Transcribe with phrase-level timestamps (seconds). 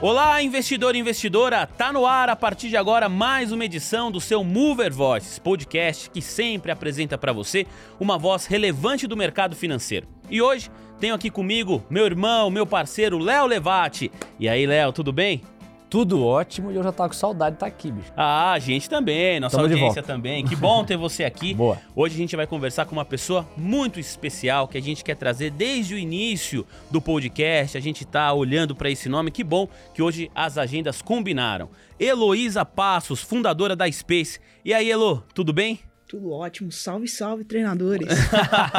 [0.00, 1.66] Olá, investidor e investidora!
[1.66, 6.08] Tá no ar a partir de agora mais uma edição do seu Mover Voices, podcast
[6.08, 7.66] que sempre apresenta para você
[7.98, 10.06] uma voz relevante do mercado financeiro.
[10.30, 10.70] E hoje
[11.00, 14.12] tenho aqui comigo meu irmão, meu parceiro Léo Levati.
[14.38, 15.42] E aí, Léo, tudo bem?
[15.90, 18.12] Tudo ótimo e eu já tava com saudade de estar aqui, bicho.
[18.14, 20.44] Ah, a gente também, nossa Tamo audiência também.
[20.44, 21.54] Que bom ter você aqui.
[21.56, 21.78] Boa.
[21.96, 25.50] Hoje a gente vai conversar com uma pessoa muito especial que a gente quer trazer
[25.50, 27.78] desde o início do podcast.
[27.78, 29.30] A gente tá olhando para esse nome.
[29.30, 31.70] Que bom que hoje as agendas combinaram.
[31.98, 34.38] Heloísa Passos, fundadora da Space.
[34.64, 35.80] E aí, Elo, tudo bem?
[36.08, 36.72] Tudo ótimo.
[36.72, 38.08] Salve, salve, treinadores.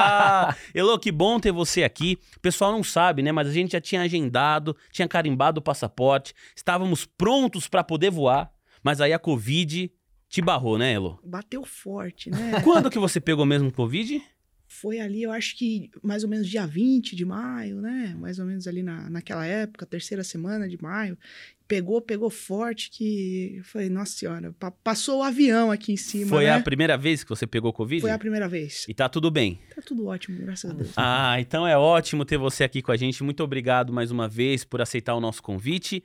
[0.73, 2.17] Elô, que bom ter você aqui.
[2.35, 3.31] O pessoal não sabe, né?
[3.31, 8.51] Mas a gente já tinha agendado, tinha carimbado o passaporte, estávamos prontos para poder voar,
[8.83, 9.91] mas aí a Covid
[10.27, 11.19] te barrou, né, Elô?
[11.23, 12.61] Bateu forte, né?
[12.63, 14.21] Quando que você pegou mesmo Covid?
[14.81, 18.15] Foi ali, eu acho que mais ou menos dia 20 de maio, né?
[18.19, 21.17] Mais ou menos ali na, naquela época, terceira semana de maio.
[21.67, 23.55] Pegou, pegou forte que...
[23.57, 26.51] Eu falei, nossa senhora, pa- passou o avião aqui em cima, Foi né?
[26.53, 28.01] a primeira vez que você pegou Covid?
[28.01, 28.85] Foi a primeira vez.
[28.87, 29.59] E tá tudo bem.
[29.75, 30.91] Tá tudo ótimo, graças a Deus.
[30.97, 33.23] Ah, então é ótimo ter você aqui com a gente.
[33.23, 36.03] Muito obrigado mais uma vez por aceitar o nosso convite.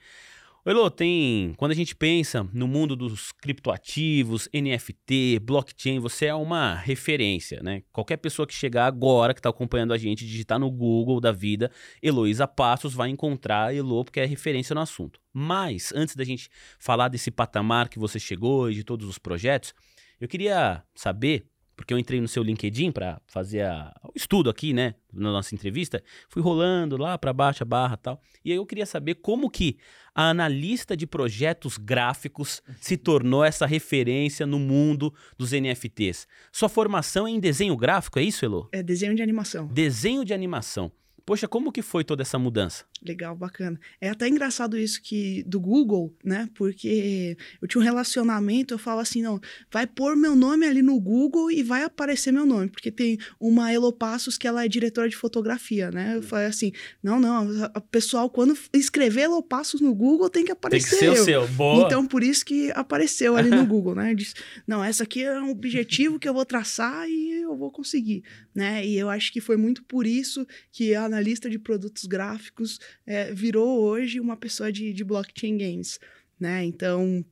[0.66, 1.52] Elô, tem.
[1.58, 7.82] Quando a gente pensa no mundo dos criptoativos, NFT, blockchain, você é uma referência, né?
[7.92, 11.70] Qualquer pessoa que chegar agora, que está acompanhando a gente, digitar no Google da vida,
[12.02, 15.20] Heloísa Passos, vai encontrar a Elo, porque é referência no assunto.
[15.34, 19.74] Mas, antes da gente falar desse patamar que você chegou e de todos os projetos,
[20.18, 21.44] eu queria saber
[21.76, 25.54] porque eu entrei no seu LinkedIn para fazer a- o estudo aqui, né, na nossa
[25.54, 29.16] entrevista, fui rolando lá para baixo a barra e tal, e aí eu queria saber
[29.16, 29.76] como que
[30.14, 36.26] a analista de projetos gráficos se tornou essa referência no mundo dos NFTs.
[36.52, 38.68] Sua formação é em desenho gráfico, é isso, Elo?
[38.72, 39.66] É desenho de animação.
[39.66, 40.90] Desenho de animação.
[41.26, 42.84] Poxa, como que foi toda essa mudança?
[43.02, 43.78] Legal, bacana.
[44.00, 46.48] É até engraçado isso que do Google, né?
[46.54, 49.40] Porque eu tinha um relacionamento, eu falo assim, não,
[49.70, 53.72] vai pôr meu nome ali no Google e vai aparecer meu nome, porque tem uma
[53.72, 56.16] Elo Passos que ela é diretora de fotografia, né?
[56.16, 56.72] Eu falei assim,
[57.02, 60.96] não, não, o pessoal quando escrever Elo Passos no Google tem que Tem aparecer que
[60.96, 61.24] ser o eu.
[61.24, 61.48] seu.
[61.48, 61.86] Boa.
[61.86, 64.14] Então, por isso que apareceu ali no Google, né?
[64.14, 64.34] Diz,
[64.66, 68.22] não, essa aqui é um objetivo que eu vou traçar e eu vou conseguir,
[68.54, 68.84] né?
[68.86, 73.32] E eu acho que foi muito por isso que a analista de produtos gráficos é,
[73.32, 75.98] virou hoje uma pessoa de, de blockchain games,
[76.38, 76.64] né?
[76.64, 77.24] Então,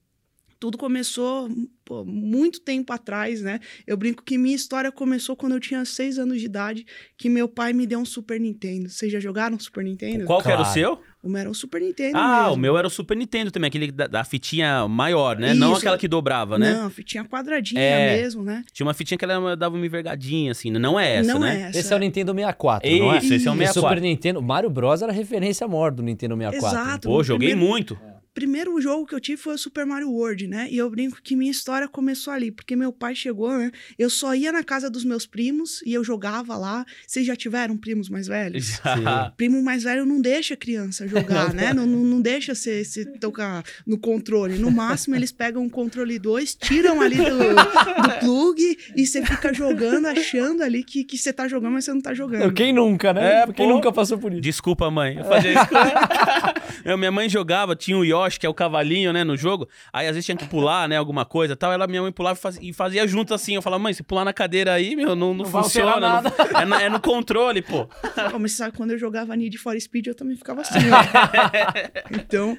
[0.58, 1.48] tudo começou
[1.84, 3.58] pô, muito tempo atrás, né?
[3.84, 7.48] Eu brinco que minha história começou quando eu tinha seis anos de idade, que meu
[7.48, 8.88] pai me deu um Super Nintendo.
[8.88, 10.24] Vocês já jogaram Super Nintendo?
[10.24, 10.72] Qual que era o Claro.
[10.74, 11.00] seu?
[11.22, 12.54] O meu era um Super Nintendo Ah, mesmo.
[12.54, 15.54] o meu era o Super Nintendo também, aquele da, da fitinha maior, né?
[15.54, 15.78] Não Isso.
[15.78, 16.72] aquela que dobrava, né?
[16.74, 18.16] Não, fitinha quadradinha É.
[18.20, 18.64] mesmo, né?
[18.72, 20.70] Tinha uma fitinha que ela dava uma envergadinha, assim.
[20.72, 21.56] Não é essa, não né?
[21.56, 21.78] é essa.
[21.78, 23.18] Esse é o Nintendo 64, não é?
[23.18, 23.80] Isso, esse é o E 64.
[23.80, 26.76] Super Nintendo, Mario Bros era a referência maior do Nintendo 64.
[26.78, 27.08] Exato.
[27.08, 27.98] Pô, joguei primeiro- muito.
[28.34, 30.68] Primeiro jogo que eu tive foi o Super Mario World, né?
[30.70, 33.70] E eu brinco que minha história começou ali, porque meu pai chegou, né?
[33.98, 36.84] Eu só ia na casa dos meus primos e eu jogava lá.
[37.06, 38.80] Vocês já tiveram primos mais velhos?
[38.84, 39.32] Já.
[39.36, 41.72] Primo mais velho não deixa criança jogar, né?
[41.72, 44.58] Não, não, não deixa você, você tocar no controle.
[44.58, 49.52] No máximo, eles pegam um controle 2, tiram ali do, do plug e você fica
[49.52, 52.52] jogando, achando ali que, que você tá jogando, mas você não tá jogando.
[52.52, 53.42] Quem nunca, né?
[53.42, 53.74] É, Quem pô.
[53.74, 54.40] nunca passou por isso?
[54.40, 55.16] Desculpa, mãe.
[55.18, 55.62] Eu fazia isso.
[56.98, 59.68] Minha mãe jogava, tinha o Yoshi, que é o cavalinho, né, no jogo.
[59.92, 61.72] Aí às vezes tinha que pular, né, alguma coisa e tal.
[61.72, 63.54] Ela, minha mãe pulava e fazia, e fazia junto assim.
[63.54, 66.22] Eu falava, mãe, se pular na cadeira aí, meu, não, não, Não funciona.
[66.22, 67.86] não- é, no- é no controle, pô.
[67.86, 72.12] Pô, mas você sabe, quando eu jogava Need for Speed, eu também ficava assim, ó.
[72.12, 72.56] então,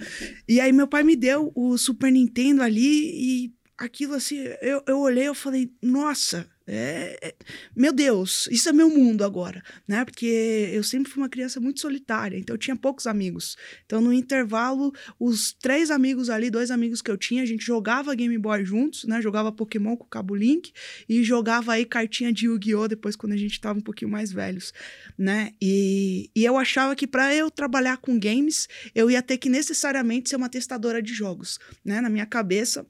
[0.48, 5.00] e aí meu pai me deu o Super Nintendo ali e aquilo assim, eu, eu
[5.00, 7.36] olhei eu falei, nossa, é, é-
[7.76, 10.06] meu Deus, isso é meu mundo agora, né?
[10.06, 13.58] Porque eu sempre fui uma criança muito solitária, então eu tinha poucos amigos.
[13.86, 18.16] Então, no intervalo, os três amigos ali, dois amigos que eu tinha, a gente jogava
[18.16, 19.22] Game Boy juntos, né?
[19.22, 20.72] Jogava Pokémon com o Cabo Link
[21.10, 22.88] e jogava aí cartinha de Yu-Gi-Oh!
[22.88, 24.74] depois quando a gente tava um pouquinho mais velhos,
[25.18, 25.52] né?
[25.62, 30.30] E, e eu achava que para eu trabalhar com games, eu ia ter que necessariamente
[30.30, 32.00] ser uma testadora de jogos, né?
[32.00, 32.86] Na minha cabeça,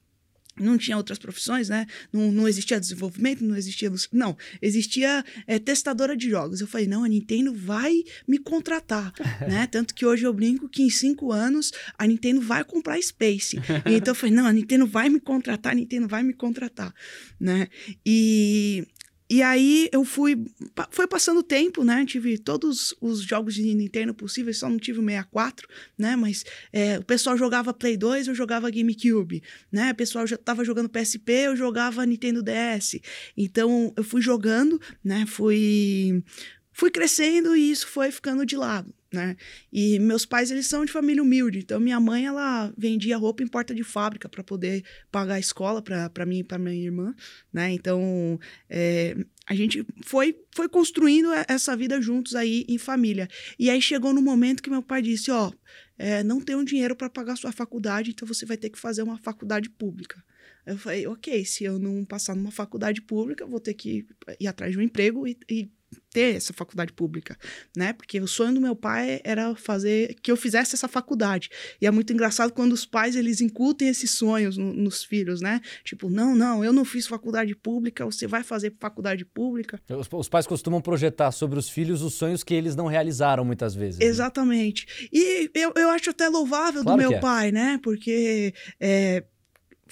[0.60, 1.88] não tinha outras profissões, né?
[2.12, 3.92] Não, não existia desenvolvimento, não existia.
[4.12, 6.62] Não, existia é, testadora de jogos.
[6.62, 9.14] Eu falei, não, a Nintendo vai me contratar,
[9.48, 9.68] né?
[9.68, 13.58] Tanto que hoje eu brinco que em cinco anos a Nintendo vai comprar Space.
[13.86, 16.94] E então eu falei, não, a Nintendo vai me contratar, a Nintendo vai me contratar,
[17.40, 17.68] né?
[18.06, 18.86] E.
[19.34, 20.46] E aí eu fui.
[20.92, 22.06] Foi passando o tempo, né?
[22.06, 26.16] Tive todos os jogos de Nintendo possíveis, só não tive o 64, né?
[26.16, 29.42] Mas é, o pessoal jogava Play 2, eu jogava GameCube,
[29.72, 29.92] né?
[29.92, 33.00] O pessoal já tava jogando PSP, eu jogava Nintendo DS.
[33.36, 35.26] Então eu fui jogando, né?
[35.26, 36.24] Fui
[36.72, 39.38] fui crescendo e isso foi ficando de lado, né?
[39.72, 41.60] E meus pais, eles são de família humilde.
[41.60, 45.82] Então, minha mãe, ela vendia roupa em porta de fábrica para poder pagar a escola
[45.82, 47.16] para mim e para minha irmã,
[47.52, 47.72] né?
[47.72, 48.40] Então,
[48.70, 49.16] é,
[49.46, 53.28] a gente foi, foi construindo essa vida juntos aí em família.
[53.60, 55.52] E aí chegou no momento que meu pai disse: Ó,
[55.98, 59.18] é, não tenho dinheiro para pagar sua faculdade, então você vai ter que fazer uma
[59.18, 60.24] faculdade pública.
[60.66, 64.08] Eu falei: ok, se eu não passar numa faculdade pública, vou ter que
[64.40, 65.70] ir atrás de um emprego e, e
[66.14, 67.36] ter essa faculdade pública,
[67.76, 67.92] né?
[67.92, 71.50] Porque o sonho do meu pai era fazer que eu fizesse essa faculdade.
[71.82, 75.60] E é muito engraçado quando os pais eles incutem esses sonhos no, nos filhos, né?
[75.84, 79.82] Tipo, não, não, eu não fiz faculdade pública, você vai fazer faculdade pública.
[79.90, 83.74] Os, os pais costumam projetar sobre os filhos os sonhos que eles não realizaram muitas
[83.74, 84.00] vezes.
[84.00, 84.06] Né?
[84.06, 84.86] Exatamente.
[85.02, 85.08] Né?
[85.12, 87.20] E eu, eu acho até louvável claro do meu é.
[87.20, 87.80] pai, né?
[87.82, 89.24] Porque é,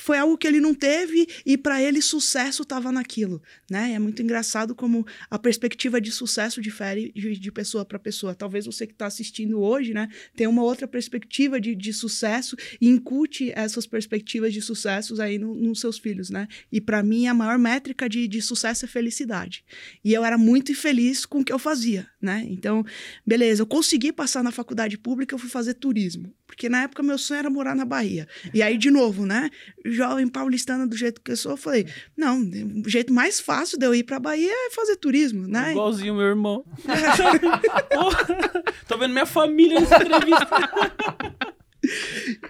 [0.01, 3.39] foi algo que ele não teve e para ele sucesso estava naquilo,
[3.69, 3.94] né?
[3.94, 8.33] É muito engraçado como a perspectiva de sucesso difere de, pessoa para pessoa.
[8.33, 12.88] Talvez você que está assistindo hoje, né, tenha uma outra perspectiva de, de sucesso e
[12.88, 16.47] incute essas perspectivas de sucessos aí no, nos seus filhos, né?
[16.71, 19.63] E para mim a maior métrica de, de sucesso é felicidade.
[20.04, 22.44] E eu era muito infeliz com o que eu fazia, né?
[22.50, 22.83] Então,
[23.24, 27.18] beleza, eu consegui passar na faculdade pública, eu fui fazer turismo, porque na época meu
[27.18, 28.27] sonho era morar na Bahia.
[28.53, 29.50] E aí de novo, né?
[29.86, 32.39] jovem paulistana do jeito que eu sou, eu falei, não,
[32.86, 35.71] o jeito mais fácil de eu ir pra Bahia é fazer turismo, né?
[35.71, 36.63] Igualzinho meu irmão.
[38.88, 40.48] Tô vendo minha família nessa entrevista.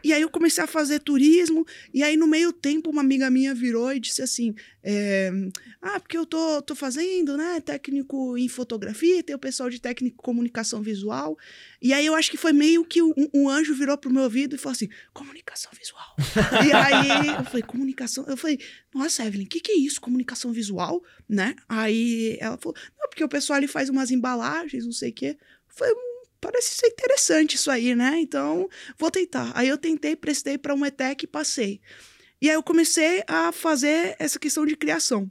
[0.04, 3.54] E aí eu comecei a fazer turismo, e aí no meio tempo uma amiga minha
[3.54, 4.54] virou e disse assim:
[4.84, 5.32] é,
[5.82, 7.60] Ah, porque eu tô, tô fazendo, né?
[7.62, 11.38] Técnico em fotografia, tem o pessoal de técnico em comunicação visual.
[11.82, 14.56] E aí eu acho que foi meio que um, um anjo virou pro meu ouvido
[14.56, 16.16] e falou assim: comunicação visual.
[16.66, 18.26] e aí eu falei, comunicação.
[18.28, 18.60] Eu falei,
[18.94, 20.02] nossa, Evelyn, o que, que é isso?
[20.02, 21.56] Comunicação visual, né?
[21.68, 25.38] Aí ela falou, não, porque o pessoal ali faz umas embalagens, não sei o quê.
[25.68, 25.88] Foi
[26.42, 28.20] parece ser interessante isso aí, né?
[28.20, 28.68] Então,
[28.98, 29.52] vou tentar.
[29.56, 31.80] Aí eu tentei, prestei para uma ETEC e passei.
[32.42, 35.30] E aí eu comecei a fazer essa questão de criação.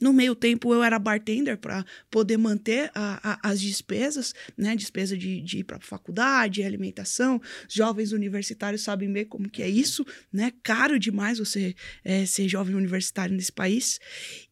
[0.00, 4.76] No meio tempo eu era bartender para poder manter a, a, as despesas, né?
[4.76, 7.40] Despesa de, de ir para a faculdade, alimentação.
[7.68, 10.52] Jovens universitários sabem bem como que é isso, né?
[10.62, 11.74] Caro demais você
[12.04, 13.98] é, ser jovem universitário nesse país.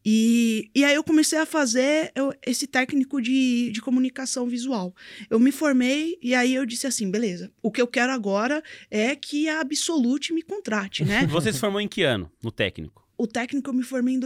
[0.05, 4.93] E, e aí eu comecei a fazer eu, esse técnico de, de comunicação visual.
[5.29, 9.15] Eu me formei e aí eu disse assim, beleza, o que eu quero agora é
[9.15, 11.25] que a Absolute me contrate, né?
[11.27, 13.07] Você se formou em que ano, no técnico?
[13.17, 14.19] O técnico eu me formei em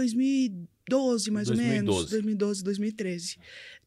[0.90, 1.90] 2012, mais 2012.
[1.90, 2.10] ou menos.
[2.12, 3.38] 2012, 2013.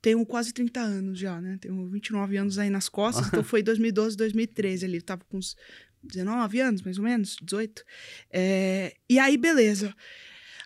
[0.00, 1.58] Tenho quase 30 anos já, né?
[1.61, 4.96] Tenho 29 anos aí nas costas, então foi 2012, 2013 ali.
[4.96, 5.56] Eu tava com uns
[6.02, 7.85] 19 anos, mais ou menos, 18.
[8.31, 9.94] É, e aí, beleza.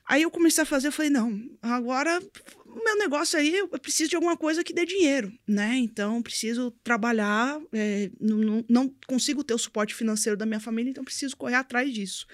[0.08, 2.19] Aí eu comecei a fazer, eu falei, não, agora
[2.64, 5.76] o meu negócio aí, eu preciso de alguma coisa que dê dinheiro, né?
[5.76, 11.04] Então, preciso trabalhar, é, não, não consigo ter o suporte financeiro da minha família, então
[11.04, 12.26] preciso correr atrás disso.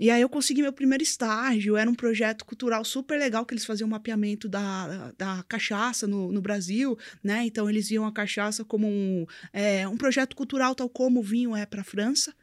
[0.00, 3.66] E aí eu consegui meu primeiro estágio, era um projeto cultural super legal, que eles
[3.66, 7.44] faziam um mapeamento da, da cachaça no, no Brasil, né?
[7.44, 11.54] Então eles viam a cachaça como um, é, um projeto cultural, tal como o vinho
[11.54, 12.34] é para a França.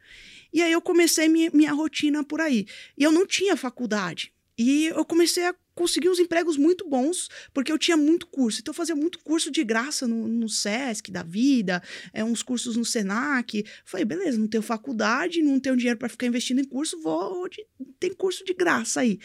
[0.52, 2.64] E aí eu comecei minha, minha rotina por aí.
[2.96, 4.32] E eu não tinha faculdade.
[4.56, 8.58] E eu comecei a consegui uns empregos muito bons, porque eu tinha muito curso.
[8.58, 11.80] Então, eu fazia muito curso de graça no, no SESC da vida,
[12.12, 13.64] é, uns cursos no SENAC.
[13.84, 17.48] Falei, beleza, não tenho faculdade, não tenho dinheiro para ficar investindo em curso, vou.
[17.48, 17.64] De,
[18.00, 19.20] tem curso de graça aí.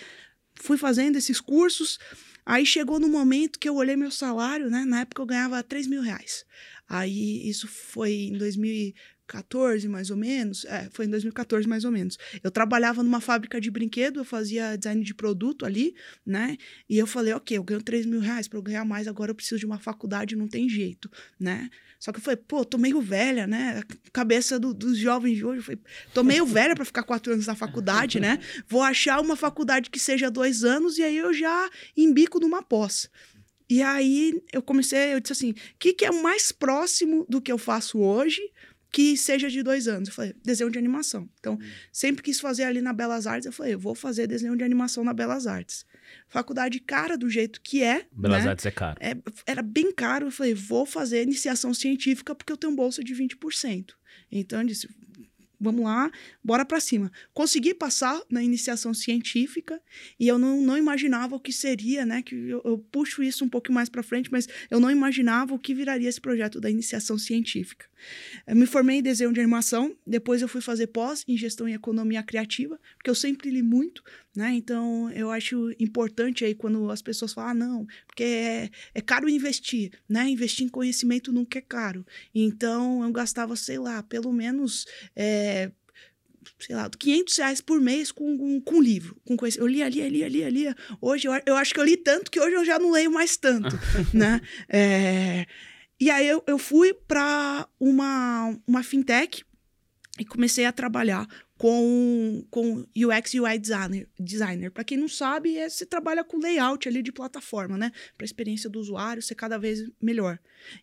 [0.53, 1.97] Fui fazendo esses cursos.
[2.45, 4.85] Aí chegou no momento que eu olhei meu salário, né?
[4.85, 6.45] Na época eu ganhava 3 mil reais.
[6.87, 8.93] Aí isso foi em 2000,
[9.33, 10.65] 2014, mais ou menos.
[10.65, 12.17] É, foi em 2014, mais ou menos.
[12.43, 16.57] Eu trabalhava numa fábrica de brinquedo, eu fazia design de produto ali, né?
[16.87, 19.35] E eu falei, ok, eu ganho 3 mil reais para eu ganhar mais, agora eu
[19.35, 21.09] preciso de uma faculdade, não tem jeito,
[21.39, 21.69] né?
[21.99, 23.81] Só que eu falei, pô, tô meio velha, né?
[23.81, 25.81] A cabeça do, dos jovens de hoje, eu falei,
[26.13, 28.39] tô meio velha para ficar quatro anos na faculdade, né?
[28.67, 33.09] Vou achar uma faculdade que seja dois anos e aí eu já embico numa pós.
[33.69, 37.51] E aí eu comecei, eu disse assim, o que, que é mais próximo do que
[37.51, 38.41] eu faço hoje
[38.93, 40.07] que seja de dois anos.
[40.07, 41.27] Eu falei, desenho de animação.
[41.39, 41.69] Então, hum.
[41.91, 45.03] sempre quis fazer ali na Belas Artes, eu falei, eu vou fazer desenho de animação
[45.03, 45.83] na Belas Artes.
[46.29, 48.05] Faculdade cara do jeito que é.
[48.11, 48.51] Belas né?
[48.51, 48.97] Artes é caro.
[49.01, 50.27] É, era bem caro.
[50.27, 53.93] Eu falei, vou fazer iniciação científica porque eu tenho bolsa de 20%.
[54.31, 54.87] Então, eu disse,
[55.59, 56.11] vamos lá,
[56.43, 57.11] bora para cima.
[57.33, 59.81] Consegui passar na iniciação científica
[60.19, 62.21] e eu não, não imaginava o que seria, né?
[62.21, 65.59] Que eu, eu puxo isso um pouco mais para frente, mas eu não imaginava o
[65.59, 67.87] que viraria esse projeto da iniciação científica.
[68.45, 71.73] Eu me formei em desenho de animação, depois eu fui fazer pós em gestão e
[71.73, 74.03] economia criativa, porque eu sempre li muito,
[74.35, 74.53] né?
[74.53, 79.29] Então, eu acho importante aí quando as pessoas falam, ah, não, porque é, é caro
[79.29, 80.27] investir, né?
[80.29, 82.05] Investir em conhecimento nunca é caro.
[82.33, 84.85] Então, eu gastava, sei lá, pelo menos...
[85.15, 85.71] É,
[86.59, 89.15] sei lá, 500 reais por mês com, com, com livro.
[89.25, 89.59] Com coisa.
[89.59, 90.75] Eu lia, lia, lia, lia, lia.
[91.01, 93.37] Hoje, eu, eu acho que eu li tanto que hoje eu já não leio mais
[93.37, 93.77] tanto,
[94.13, 94.41] né?
[94.67, 95.45] É,
[95.99, 99.43] e aí, eu, eu fui para uma, uma fintech
[100.19, 104.09] e comecei a trabalhar com, com UX e UI designer.
[104.19, 104.69] designer.
[104.69, 107.91] Para quem não sabe, é, você trabalha com layout ali de plataforma, né?
[108.15, 110.37] Para a experiência do usuário ser cada vez melhor.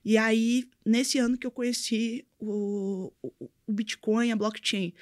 [0.04, 4.92] E aí, nesse ano que eu conheci o, o, o Bitcoin, a blockchain,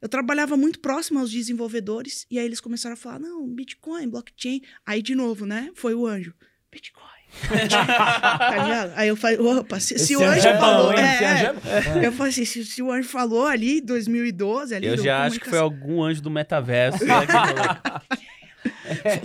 [0.00, 4.62] eu trabalhava muito próximo aos desenvolvedores e aí eles começaram a falar: não, Bitcoin, blockchain.
[4.86, 5.70] Aí, de novo, né?
[5.74, 6.32] Foi o anjo.
[6.70, 7.13] Bitcoin
[7.48, 8.92] tá ligado?
[8.96, 10.92] Aí eu falei, opa, se, se o anjo é falou.
[10.92, 11.54] Bom, é,
[12.02, 14.86] é, eu falei assim, se, se, o anjo falou ali, 2012, ali.
[14.86, 17.04] Eu já acho que foi algum anjo do metaverso.
[17.04, 17.14] né,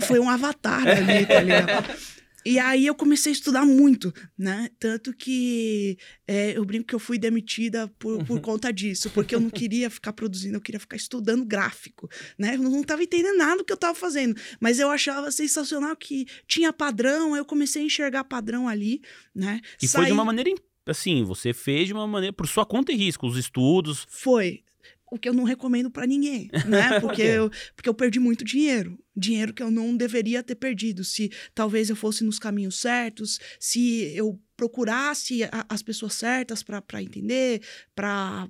[0.00, 1.84] foi um avatar ali, tá ligado?
[2.44, 4.70] E aí eu comecei a estudar muito, né?
[4.78, 9.40] Tanto que é, eu brinco que eu fui demitida por, por conta disso, porque eu
[9.40, 12.54] não queria ficar produzindo, eu queria ficar estudando gráfico, né?
[12.54, 16.26] Eu não estava entendendo nada do que eu estava fazendo, mas eu achava sensacional que
[16.46, 19.02] tinha padrão, eu comecei a enxergar padrão ali,
[19.34, 19.60] né?
[19.82, 20.02] E Saí...
[20.02, 20.50] foi de uma maneira
[20.86, 24.06] assim, você fez de uma maneira por sua conta e risco, os estudos.
[24.08, 24.64] Foi
[25.10, 27.00] o que eu não recomendo para ninguém, né?
[27.00, 28.98] Porque, eu, porque eu perdi muito dinheiro.
[29.16, 31.02] Dinheiro que eu não deveria ter perdido.
[31.02, 37.02] Se talvez eu fosse nos caminhos certos, se eu procurasse a, as pessoas certas para
[37.02, 37.60] entender,
[37.94, 38.48] para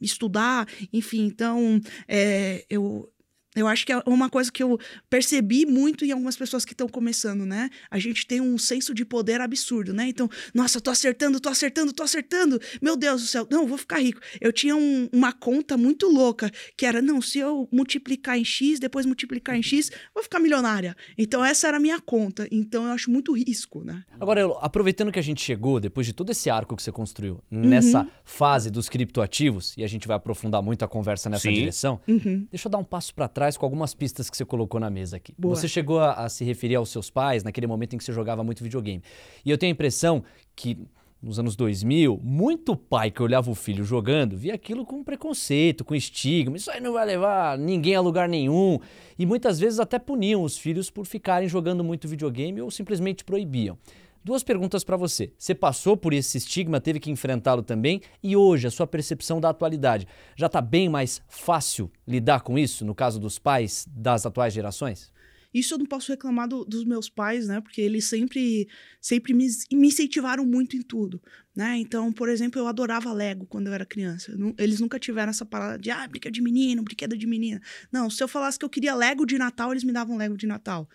[0.00, 1.26] estudar, enfim.
[1.26, 3.12] Então, é, eu,
[3.56, 4.78] eu acho que é uma coisa que eu
[5.08, 7.68] percebi muito em algumas pessoas que estão começando, né?
[7.90, 10.06] A gente tem um senso de poder absurdo, né?
[10.08, 12.60] Então, nossa, tô acertando, tô acertando, tô acertando.
[12.80, 14.20] Meu Deus do céu, não, vou ficar rico.
[14.40, 18.78] Eu tinha um, uma conta muito louca, que era, não, se eu multiplicar em X,
[18.78, 20.96] depois multiplicar em X, vou ficar milionária.
[21.18, 22.46] Então, essa era a minha conta.
[22.52, 24.04] Então, eu acho muito risco, né?
[24.20, 27.62] Agora, aproveitando que a gente chegou, depois de todo esse arco que você construiu, uhum.
[27.62, 31.54] nessa fase dos criptoativos, e a gente vai aprofundar muito a conversa nessa Sim.
[31.54, 32.46] direção, uhum.
[32.48, 34.88] deixa eu dar um passo para trás trás com algumas pistas que você colocou na
[34.88, 35.34] mesa aqui.
[35.36, 35.54] Boa.
[35.54, 38.44] Você chegou a, a, se referir aos seus pais naquele momento em que você jogava
[38.44, 39.02] muito videogame.
[39.44, 40.22] E eu tenho a impressão
[40.54, 40.78] que
[41.22, 45.94] nos anos 2000, muito pai que olhava o filho jogando via aquilo com preconceito, com
[45.94, 46.56] estigma.
[46.56, 48.78] Isso aí não vai levar ninguém a lugar nenhum.
[49.18, 53.76] E muitas vezes até puniam os filhos por ficarem jogando muito videogame ou simplesmente proibiam.
[54.22, 55.32] Duas perguntas para você.
[55.38, 59.48] Você passou por esse estigma, teve que enfrentá-lo também, e hoje a sua percepção da
[59.48, 64.52] atualidade já está bem mais fácil lidar com isso, no caso dos pais das atuais
[64.52, 65.10] gerações?
[65.52, 67.60] Isso eu não posso reclamar do, dos meus pais, né?
[67.60, 68.68] Porque eles sempre,
[69.00, 71.20] sempre me, me, incentivaram muito em tudo,
[71.56, 71.76] né?
[71.78, 74.32] Então, por exemplo, eu adorava Lego quando eu era criança.
[74.56, 77.60] Eles nunca tiveram essa parada de, ah, brinquedo de menino, brinquedo de menina.
[77.90, 80.46] Não, se eu falasse que eu queria Lego de Natal, eles me davam Lego de
[80.46, 80.88] Natal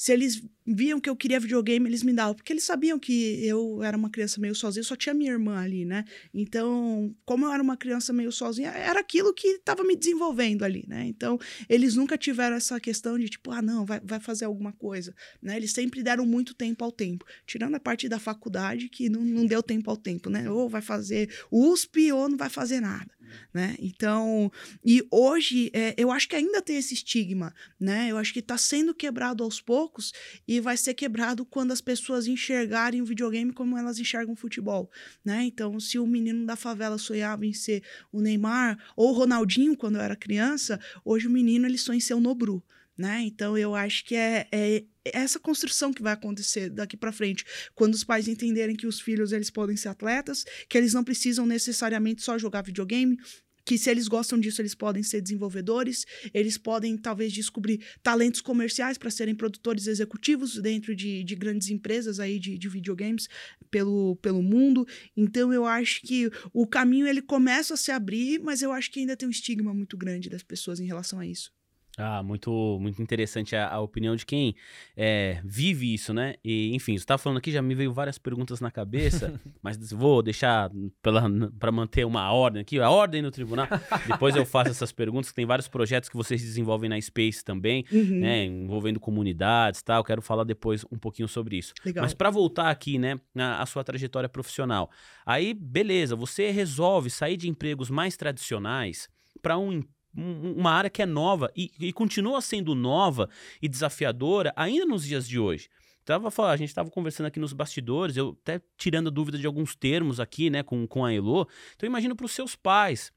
[0.00, 2.34] se eles viam que eu queria videogame, eles me davam.
[2.34, 5.84] Porque eles sabiam que eu era uma criança meio sozinha, só tinha minha irmã ali,
[5.84, 6.06] né?
[6.32, 10.86] Então, como eu era uma criança meio sozinha, era aquilo que estava me desenvolvendo ali,
[10.88, 11.04] né?
[11.04, 11.38] Então,
[11.68, 15.58] eles nunca tiveram essa questão de tipo, ah, não, vai, vai fazer alguma coisa, né?
[15.58, 17.26] Eles sempre deram muito tempo ao tempo.
[17.46, 20.50] Tirando a parte da faculdade, que não, não deu tempo ao tempo, né?
[20.50, 23.19] Ou vai fazer USP ou não vai fazer nada
[23.52, 23.76] né?
[23.78, 24.50] Então,
[24.84, 28.08] e hoje é, eu acho que ainda tem esse estigma, né?
[28.10, 30.12] Eu acho que está sendo quebrado aos poucos
[30.46, 34.90] e vai ser quebrado quando as pessoas enxergarem o videogame como elas enxergam o futebol,
[35.24, 35.44] né?
[35.44, 37.82] Então, se o menino da favela sonhava em ser
[38.12, 42.00] o Neymar ou o Ronaldinho quando eu era criança, hoje o menino ele sonha em
[42.00, 42.62] ser o Nobru.
[43.00, 43.22] Né?
[43.22, 47.94] Então eu acho que é, é essa construção que vai acontecer daqui para frente, quando
[47.94, 52.22] os pais entenderem que os filhos eles podem ser atletas, que eles não precisam necessariamente
[52.22, 53.16] só jogar videogame,
[53.64, 56.04] que se eles gostam disso, eles podem ser desenvolvedores,
[56.34, 62.20] eles podem talvez descobrir talentos comerciais para serem produtores executivos dentro de, de grandes empresas
[62.20, 63.30] aí de, de videogames
[63.70, 64.86] pelo, pelo mundo.
[65.16, 69.00] Então eu acho que o caminho ele começa a se abrir, mas eu acho que
[69.00, 71.50] ainda tem um estigma muito grande das pessoas em relação a isso.
[71.98, 74.54] Ah, muito, muito interessante a, a opinião de quem
[74.96, 76.34] é, vive isso, né?
[76.44, 80.22] E, enfim, você tá falando aqui, já me veio várias perguntas na cabeça, mas vou
[80.22, 80.70] deixar
[81.02, 83.66] para manter uma ordem aqui, a ordem no tribunal.
[84.06, 87.84] Depois eu faço essas perguntas, que tem vários projetos que vocês desenvolvem na Space também,
[87.92, 88.20] uhum.
[88.20, 88.44] né?
[88.44, 90.04] Envolvendo comunidades e tal.
[90.04, 91.74] Quero falar depois um pouquinho sobre isso.
[91.84, 92.02] Legal.
[92.02, 94.90] Mas para voltar aqui, né, na sua trajetória profissional.
[95.26, 99.08] Aí, beleza, você resolve sair de empregos mais tradicionais
[99.42, 99.82] para um
[100.14, 103.28] uma área que é nova e, e, continua sendo nova
[103.62, 105.68] e desafiadora ainda nos dias de hoje.
[106.04, 110.18] Tava, a gente estava conversando aqui nos bastidores, eu até tirando dúvida de alguns termos
[110.18, 111.46] aqui, né, com, com a Elo.
[111.76, 113.12] Então imagina para os seus pais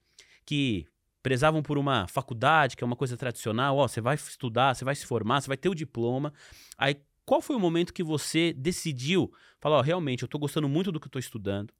[0.46, 0.86] que
[1.24, 4.94] prezavam por uma faculdade, que é uma coisa tradicional, ó, você vai estudar, você vai
[4.94, 6.34] se formar, você vai ter o diploma.
[6.78, 11.00] Aí, qual foi o momento que você decidiu, falar, realmente, eu estou gostando muito do
[11.00, 11.74] que estou estudando,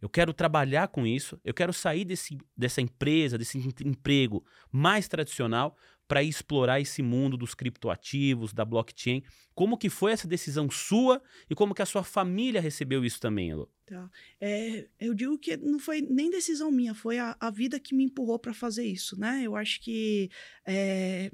[0.00, 5.76] eu quero trabalhar com isso, eu quero sair desse, dessa empresa, desse emprego mais tradicional
[6.08, 9.22] para explorar esse mundo dos criptoativos, da blockchain.
[9.54, 13.50] Como que foi essa decisão sua e como que a sua família recebeu isso também,
[13.50, 13.70] Elo?
[13.86, 14.10] Tá.
[14.40, 18.02] É, eu digo que não foi nem decisão minha, foi a, a vida que me
[18.02, 19.42] empurrou para fazer isso, né?
[19.44, 20.28] Eu acho que
[20.66, 21.30] é,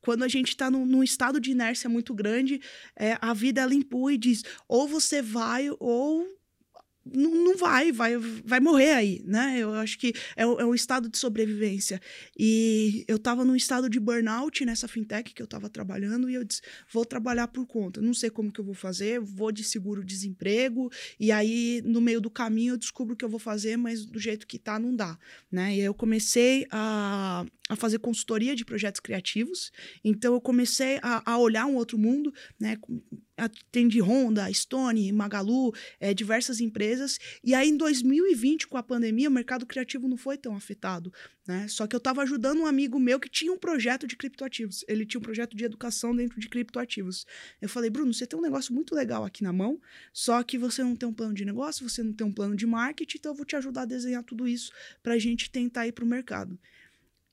[0.00, 2.60] quando a gente está num, num, estado de inércia muito grande,
[2.96, 6.26] é, a vida ela empurra e diz: ou você vai, ou
[7.04, 9.58] não, não vai, vai, vai morrer aí, né?
[9.58, 12.00] Eu acho que é, é um estado de sobrevivência.
[12.38, 16.44] E eu estava num estado de burnout nessa fintech que eu estava trabalhando e eu
[16.44, 18.00] disse, vou trabalhar por conta.
[18.00, 22.30] Não sei como que eu vou fazer, vou de seguro-desemprego e aí no meio do
[22.30, 25.18] caminho eu descubro que eu vou fazer, mas do jeito que tá não dá,
[25.50, 25.76] né?
[25.76, 29.72] E aí eu comecei a, a fazer consultoria de projetos criativos.
[30.04, 32.76] Então eu comecei a, a olhar um outro mundo, né?
[33.36, 37.18] Atendi Honda, Stone, Magalu, é, diversas empresas.
[37.42, 41.12] E aí, em 2020, com a pandemia, o mercado criativo não foi tão afetado.
[41.46, 41.66] Né?
[41.66, 44.84] Só que eu estava ajudando um amigo meu que tinha um projeto de criptoativos.
[44.86, 47.26] Ele tinha um projeto de educação dentro de criptoativos.
[47.60, 49.80] Eu falei, Bruno, você tem um negócio muito legal aqui na mão,
[50.12, 52.66] só que você não tem um plano de negócio, você não tem um plano de
[52.66, 54.70] marketing, então eu vou te ajudar a desenhar tudo isso
[55.02, 56.58] para a gente tentar ir para o mercado.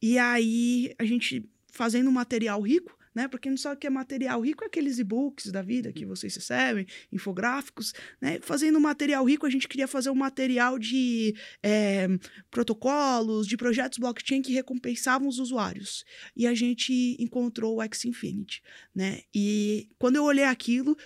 [0.01, 3.27] E aí, a gente fazendo um material rico, né?
[3.27, 6.35] Porque não sabe o que é material rico, é aqueles e-books da vida que vocês
[6.35, 8.39] recebem, infográficos, né?
[8.41, 12.07] Fazendo material rico, a gente queria fazer um material de é,
[12.49, 16.05] protocolos, de projetos blockchain que recompensavam os usuários.
[16.35, 18.61] E a gente encontrou o X Infinity,
[18.95, 19.21] né?
[19.33, 20.97] E quando eu olhei aquilo,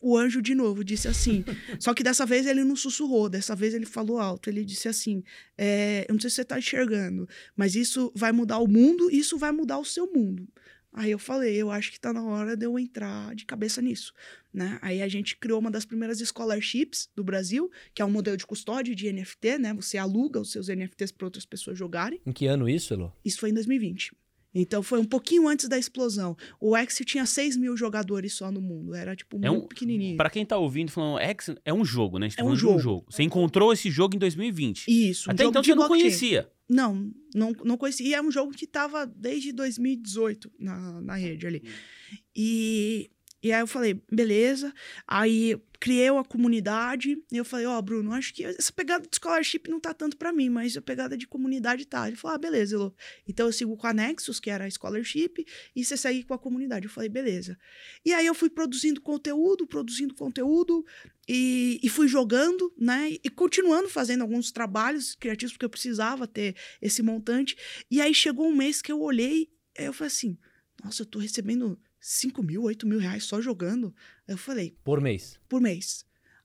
[0.00, 1.44] o anjo de novo disse assim.
[1.78, 4.48] só que dessa vez ele não sussurrou, dessa vez ele falou alto.
[4.48, 5.22] Ele disse assim:
[5.56, 9.36] é, Eu não sei se você está enxergando, mas isso vai mudar o mundo, isso
[9.36, 10.48] vai mudar o seu mundo.
[10.92, 14.12] Aí eu falei, eu acho que está na hora de eu entrar de cabeça nisso,
[14.52, 14.76] né?
[14.82, 18.44] Aí a gente criou uma das primeiras scholarships do Brasil, que é um modelo de
[18.44, 19.74] custódia de NFT, né?
[19.74, 22.20] Você aluga os seus NFTs para outras pessoas jogarem.
[22.26, 23.12] Em que ano isso, Elo?
[23.24, 24.12] Isso foi em 2020.
[24.54, 26.36] Então foi um pouquinho antes da explosão.
[26.60, 28.94] O X tinha 6 mil jogadores só no mundo.
[28.94, 30.16] Era tipo é muito um, pequenininho.
[30.16, 32.28] Para quem tá ouvindo, falando, X é um jogo, né?
[32.36, 32.76] é um jogo.
[32.76, 33.06] um jogo.
[33.08, 34.86] Você encontrou esse jogo em 2020.
[34.88, 35.28] Isso.
[35.28, 36.50] Um Até então você não conhecia.
[36.68, 38.06] Não, não, não conhecia.
[38.06, 41.62] E é um jogo que tava desde 2018 na, na rede ali.
[41.64, 42.18] Hum.
[42.34, 43.10] E
[43.42, 44.72] e aí eu falei, beleza.
[45.06, 47.16] Aí criei uma comunidade.
[47.32, 50.18] E eu falei, ó, oh, Bruno, acho que essa pegada de scholarship não tá tanto
[50.18, 52.06] para mim, mas a pegada de comunidade tá.
[52.06, 52.92] Ele falou, ah, beleza, Elô.
[53.26, 56.38] Então eu sigo com a Nexus, que era a scholarship, e você segue com a
[56.38, 56.84] comunidade.
[56.84, 57.58] Eu falei, beleza.
[58.04, 60.84] E aí eu fui produzindo conteúdo, produzindo conteúdo,
[61.26, 63.16] e, e fui jogando, né?
[63.24, 67.56] E continuando fazendo alguns trabalhos criativos, porque eu precisava ter esse montante.
[67.90, 69.48] E aí chegou um mês que eu olhei,
[69.78, 70.36] eu falei assim,
[70.84, 73.94] nossa, eu tô recebendo 5 mil, 8 mil reais só jogando.
[74.26, 74.76] Aí eu falei.
[74.82, 75.38] Por mês?
[75.48, 76.04] Por mês.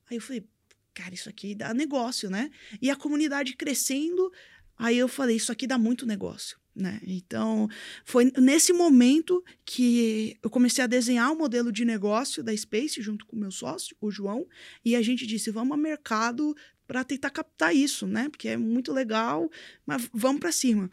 [0.10, 0.46] Aí eu falei,
[0.94, 2.52] cara, isso aqui dá negócio, né?
[2.82, 4.32] E a comunidade crescendo.
[4.78, 6.60] Aí eu falei, isso aqui dá muito negócio.
[6.76, 7.00] Né?
[7.08, 7.70] Então,
[8.04, 13.02] foi nesse momento que eu comecei a desenhar o um modelo de negócio da Space
[13.02, 14.46] junto com o meu sócio, o João,
[14.84, 16.54] e a gente disse: vamos ao mercado
[16.86, 18.28] para tentar captar isso, né?
[18.28, 19.50] Porque é muito legal,
[19.86, 20.92] mas vamos para cima.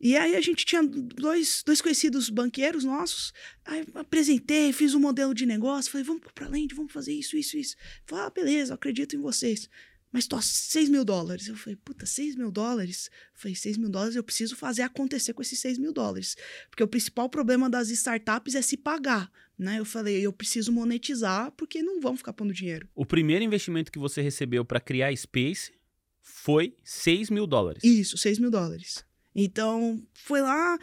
[0.00, 3.32] E aí a gente tinha dois, dois conhecidos banqueiros nossos.
[3.64, 7.56] Aí apresentei, fiz um modelo de negócio, falei, vamos para lente, vamos fazer isso, isso,
[7.56, 7.76] isso.
[8.04, 9.68] Falei, ah, beleza, acredito em vocês.
[10.12, 11.48] Mas tô 6 mil dólares.
[11.48, 13.10] Eu falei, puta, 6 mil dólares?
[13.34, 16.36] Eu falei, 6 mil dólares eu preciso fazer acontecer com esses 6 mil dólares.
[16.70, 19.30] Porque o principal problema das startups é se pagar.
[19.58, 19.78] Né?
[19.78, 22.88] Eu falei, eu preciso monetizar porque não vão ficar pondo dinheiro.
[22.94, 25.72] O primeiro investimento que você recebeu para criar Space
[26.22, 27.82] foi 6 mil dólares.
[27.84, 29.04] Isso, 6 mil dólares.
[29.38, 30.78] Então, foi lá,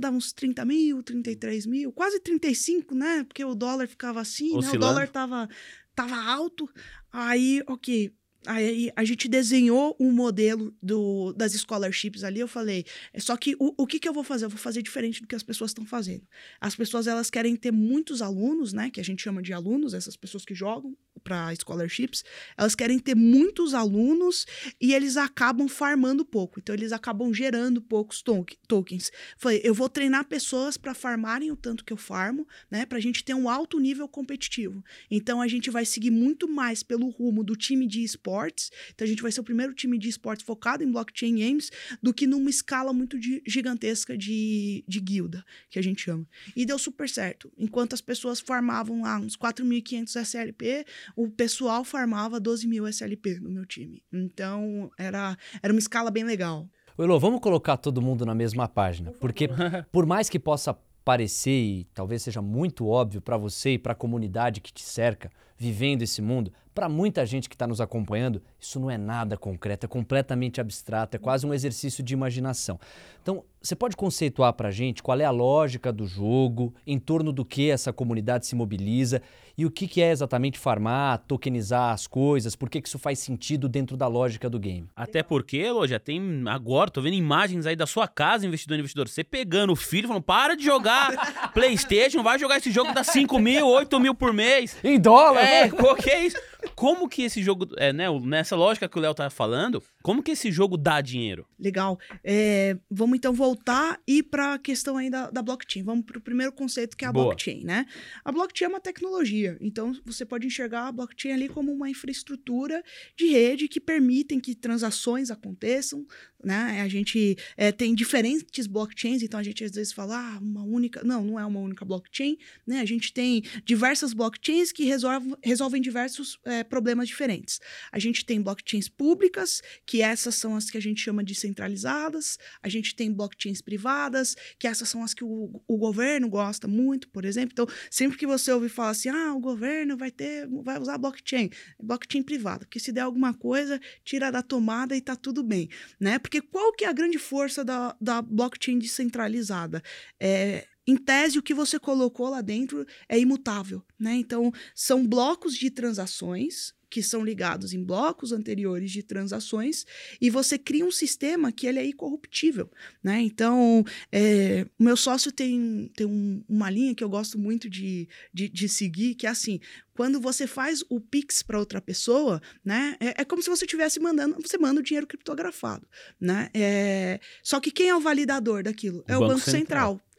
[0.00, 3.24] dava uns 30 mil, 33 mil, quase 35, né?
[3.24, 4.70] Porque o dólar ficava assim, né?
[4.70, 5.46] O dólar tava,
[5.94, 6.66] tava alto.
[7.12, 8.10] Aí, ok,
[8.46, 12.40] Aí a gente desenhou um modelo do, das scholarships ali.
[12.40, 14.46] Eu falei, é só que o, o que, que eu vou fazer?
[14.46, 16.26] Eu vou fazer diferente do que as pessoas estão fazendo.
[16.58, 18.88] As pessoas elas querem ter muitos alunos, né?
[18.88, 22.24] Que a gente chama de alunos, essas pessoas que jogam para scholarships,
[22.56, 24.46] elas querem ter muitos alunos
[24.80, 26.58] e eles acabam farmando pouco.
[26.58, 28.22] Então eles acabam gerando poucos
[28.66, 29.10] tokens.
[29.36, 32.86] Falei, eu vou treinar pessoas para farmarem o tanto que eu farmo, né?
[32.86, 34.82] Para a gente ter um alto nível competitivo.
[35.10, 38.70] Então a gente vai seguir muito mais pelo rumo do time de esportes.
[38.94, 41.70] Então a gente vai ser o primeiro time de esportes focado em blockchain games
[42.02, 46.26] do que numa escala muito de, gigantesca de, de guilda, que a gente chama.
[46.56, 47.52] E deu super certo.
[47.58, 50.84] Enquanto as pessoas farmavam lá uns 4.500 SLP,
[51.16, 54.02] o pessoal farmava 12 mil SLP no meu time.
[54.12, 56.68] Então era, era uma escala bem legal.
[56.98, 59.48] Elô, vamos colocar todo mundo na mesma página, porque
[59.90, 63.96] por mais que possa parecer e talvez seja muito óbvio para você e para a
[63.96, 68.78] comunidade que te cerca, vivendo esse mundo, para muita gente que está nos acompanhando, isso
[68.78, 72.78] não é nada concreto, é completamente abstrato, é quase um exercício de imaginação.
[73.22, 77.32] Então, você pode conceituar para a gente qual é a lógica do jogo, em torno
[77.32, 79.20] do que essa comunidade se mobiliza
[79.60, 83.18] e o que, que é exatamente farmar, tokenizar as coisas, por que, que isso faz
[83.18, 84.88] sentido dentro da lógica do game?
[84.96, 89.06] Até porque, Lô, já tem agora, tô vendo imagens aí da sua casa, investidor investidor,
[89.06, 91.10] você pegando o filho falando, para de jogar
[91.52, 94.76] Playstation, vai jogar esse jogo, dá 5 mil, 8 mil por mês.
[94.82, 95.72] Em dólar, É, né?
[95.78, 96.38] o que é isso?
[96.74, 100.30] Como que esse jogo, é, né, nessa lógica que o Léo tá falando, como que
[100.30, 101.46] esse jogo dá dinheiro?
[101.58, 101.98] Legal.
[102.24, 105.82] É, vamos então voltar e para a questão aí da, da blockchain.
[105.82, 107.26] Vamos para o primeiro conceito que é a Boa.
[107.26, 107.86] blockchain, né?
[108.24, 109.58] A blockchain é uma tecnologia.
[109.60, 112.82] Então você pode enxergar a blockchain ali como uma infraestrutura
[113.16, 116.06] de rede que permitem que transações aconteçam.
[116.42, 116.80] Né?
[116.80, 121.02] A gente é, tem diferentes blockchains, então a gente às vezes fala ah, uma única.
[121.04, 122.36] Não, não é uma única blockchain.
[122.66, 122.80] Né?
[122.80, 127.60] A gente tem diversas blockchains que resolvem, resolvem diversos é, problemas diferentes.
[127.92, 132.38] A gente tem blockchains públicas, que essas são as que a gente chama de centralizadas.
[132.62, 137.08] A gente tem blockchains privadas, que essas são as que o, o governo gosta muito,
[137.08, 137.50] por exemplo.
[137.52, 141.50] Então, sempre que você ouve falar assim, ah, o governo vai ter, vai usar blockchain,
[141.82, 146.18] blockchain privada, porque se der alguma coisa, tira da tomada e tá tudo bem, né?
[146.30, 149.82] Porque qual que é a grande força da, da blockchain descentralizada?
[150.20, 154.14] É, em tese, o que você colocou lá dentro é imutável, né?
[154.14, 159.86] Então, são blocos de transações que são ligados em blocos anteriores de transações
[160.20, 162.68] e você cria um sistema que ele é incorruptível,
[163.00, 163.20] né?
[163.20, 168.08] Então, é, o meu sócio tem, tem um- uma linha que eu gosto muito de,
[168.34, 169.60] de, de seguir, que é assim,
[169.94, 172.96] quando você faz o Pix para outra pessoa, né?
[172.98, 175.86] É, é como se você estivesse mandando, você manda o dinheiro criptografado,
[176.20, 176.48] né?
[176.52, 179.04] É, só que quem é o validador daquilo?
[179.06, 179.92] É o Banco Banco Central.
[179.92, 180.09] Central.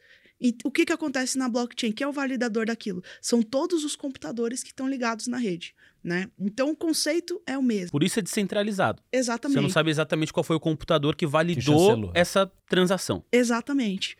[0.42, 1.92] E o que, que acontece na blockchain?
[1.92, 3.02] Quem é o validador daquilo?
[3.20, 6.28] São todos os computadores que estão ligados na rede, né?
[6.38, 7.92] Então o conceito é o mesmo.
[7.92, 9.00] Por isso é descentralizado.
[9.12, 9.54] Exatamente.
[9.56, 13.24] Você não sabe exatamente qual foi o computador que validou essa transação.
[13.30, 14.16] Exatamente.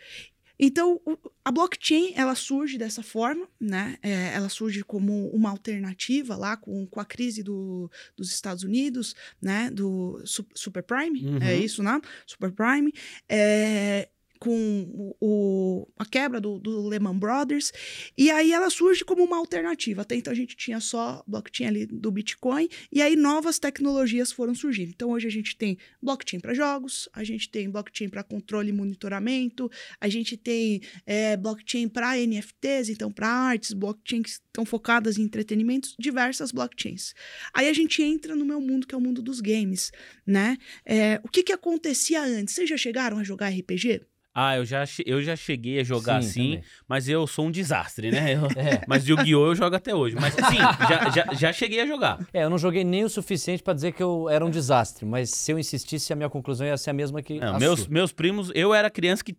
[0.61, 3.97] Então, o- a blockchain, ela surge dessa forma, né?
[4.01, 9.17] É, ela surge como uma alternativa lá com, com a crise do, dos Estados Unidos,
[9.41, 9.71] né?
[9.73, 11.39] Do su- superprime, Uhum.
[11.43, 12.01] é isso, né?
[12.25, 12.93] Superprime.
[13.29, 14.09] É,
[14.43, 17.73] com o, a quebra do, do Lehman Brothers.
[18.19, 20.03] E aí ela surge como uma alternativa.
[20.03, 24.53] Até então a gente tinha só blockchain ali do Bitcoin, e aí novas tecnologias foram
[24.53, 24.91] surgindo.
[24.91, 28.73] Então hoje a gente tem blockchain para jogos, a gente tem blockchain para controle e
[28.73, 35.19] monitoramento, a gente tem é, blockchain para NFTs, então para artes, blockchains que estão focadas
[35.19, 37.15] em entretenimentos, diversas blockchains.
[37.55, 39.93] Aí a gente entra no meu mundo, que é o mundo dos games,
[40.27, 40.59] né?
[40.85, 42.55] É, o que, que acontecia antes?
[42.55, 44.03] Vocês já chegaram a jogar RPG?
[44.35, 46.65] Ah, eu já, eu já cheguei a jogar Sim, assim, também.
[46.89, 48.35] mas eu sou um desastre, né?
[48.35, 48.83] Eu- É.
[48.89, 49.47] Mas Yu-Gi-Oh!
[49.49, 50.17] eu jogo até hoje.
[50.19, 52.19] Mas sim, já, já, já cheguei a jogar.
[52.33, 55.31] É, eu não joguei nem o suficiente pra dizer que eu era um desastre, mas
[55.31, 57.89] se eu insistisse, a minha conclusão ia ser a mesma que Não, a meus, sua.
[57.91, 59.37] meus primos, eu era criança que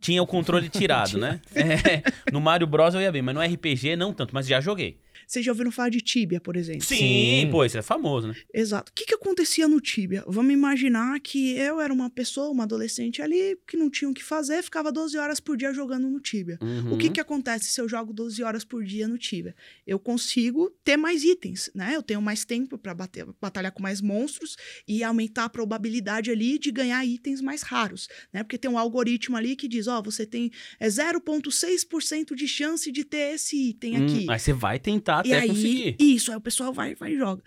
[0.00, 1.40] tinha o controle tirado, né?
[1.54, 4.98] É, no Mario Bros eu ia bem, mas no RPG não tanto, mas já joguei.
[5.26, 6.82] Vocês já ouviram falar de Tibia, por exemplo?
[6.82, 7.48] Sim, Sim.
[7.50, 8.34] pô, isso é famoso, né?
[8.52, 8.90] Exato.
[8.90, 10.24] O que, que acontecia no Tibia?
[10.26, 14.22] Vamos imaginar que eu era uma pessoa, uma adolescente ali, que não tinha o que
[14.22, 16.58] fazer, ficava 12 horas por dia jogando no Tibia.
[16.90, 17.12] O que, Uhum.
[17.12, 19.54] que acontece se eu jogo 12 horas por dia no Tibia?
[19.86, 21.94] Eu consigo ter mais itens, né?
[21.96, 22.94] Eu tenho mais tempo para
[23.40, 24.56] batalhar com mais monstros
[24.86, 28.42] e aumentar a probabilidade ali de ganhar itens mais raros, né?
[28.42, 33.04] Porque tem um algoritmo ali que diz, ó, você tem é, 0,6% de chance de
[33.04, 34.26] ter esse item Hum, aqui.
[34.30, 35.96] aí você vai tentar E até aí, conseguir.
[35.98, 37.42] isso, aí o pessoal vai, vai e joga.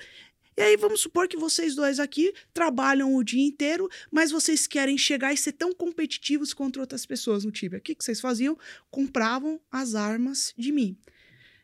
[0.58, 4.98] E aí, vamos supor que vocês dois aqui trabalham o dia inteiro, mas vocês querem
[4.98, 7.78] chegar e ser tão competitivos contra outras pessoas no Tibia.
[7.78, 8.58] O que, que vocês faziam?
[8.90, 10.98] Compravam as armas de mim.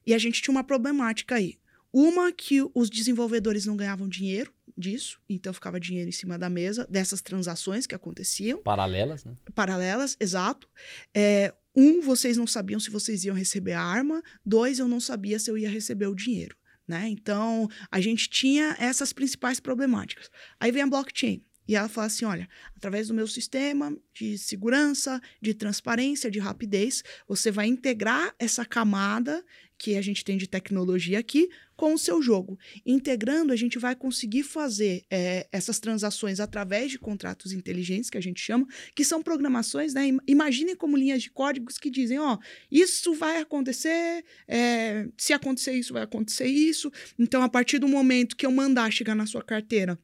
[0.05, 1.57] E a gente tinha uma problemática aí.
[1.91, 6.87] Uma que os desenvolvedores não ganhavam dinheiro disso, então ficava dinheiro em cima da mesa
[6.89, 9.35] dessas transações que aconteciam Paralelas, né?
[9.53, 10.67] paralelas, exato.
[11.13, 14.21] É, um, vocês não sabiam se vocês iam receber a arma.
[14.45, 16.55] Dois, eu não sabia se eu ia receber o dinheiro.
[16.87, 17.07] Né?
[17.07, 20.29] Então, a gente tinha essas principais problemáticas.
[20.59, 21.43] Aí vem a blockchain.
[21.67, 27.03] E ela fala assim: olha, através do meu sistema de segurança, de transparência, de rapidez,
[27.27, 29.43] você vai integrar essa camada
[29.77, 32.57] que a gente tem de tecnologia aqui com o seu jogo.
[32.85, 38.21] Integrando, a gente vai conseguir fazer é, essas transações através de contratos inteligentes, que a
[38.21, 40.07] gente chama, que são programações, né?
[40.07, 42.37] Im- Imaginem como linhas de códigos que dizem, ó,
[42.71, 46.91] isso vai acontecer, é, se acontecer isso, vai acontecer isso.
[47.19, 49.99] Então, a partir do momento que eu mandar chegar na sua carteira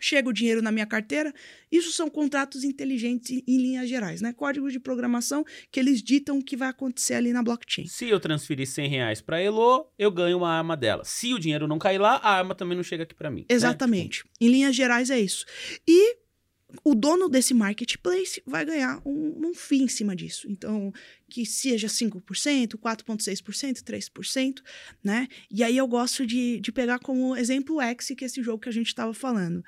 [0.00, 1.32] chega o dinheiro na minha carteira.
[1.70, 4.32] Isso são contratos inteligentes em, em linhas gerais, né?
[4.32, 7.86] Códigos de programação que eles ditam o que vai acontecer ali na blockchain.
[7.86, 11.04] Se eu transferir 100 reais para Elo, eu ganho uma arma dela.
[11.04, 13.40] Se o dinheiro não cair lá, a arma também não chega aqui para mim.
[13.40, 13.46] Né?
[13.50, 14.24] Exatamente.
[14.24, 14.30] Né?
[14.40, 15.44] Em linhas gerais é isso.
[15.86, 16.16] E
[16.84, 20.46] o dono desse marketplace vai ganhar um, um FII em cima disso.
[20.50, 20.92] Então,
[21.28, 24.62] que seja 5%, 4,6%, 3%,
[25.02, 25.28] né?
[25.50, 28.58] E aí eu gosto de, de pegar como exemplo o X, que é esse jogo
[28.58, 29.64] que a gente estava falando.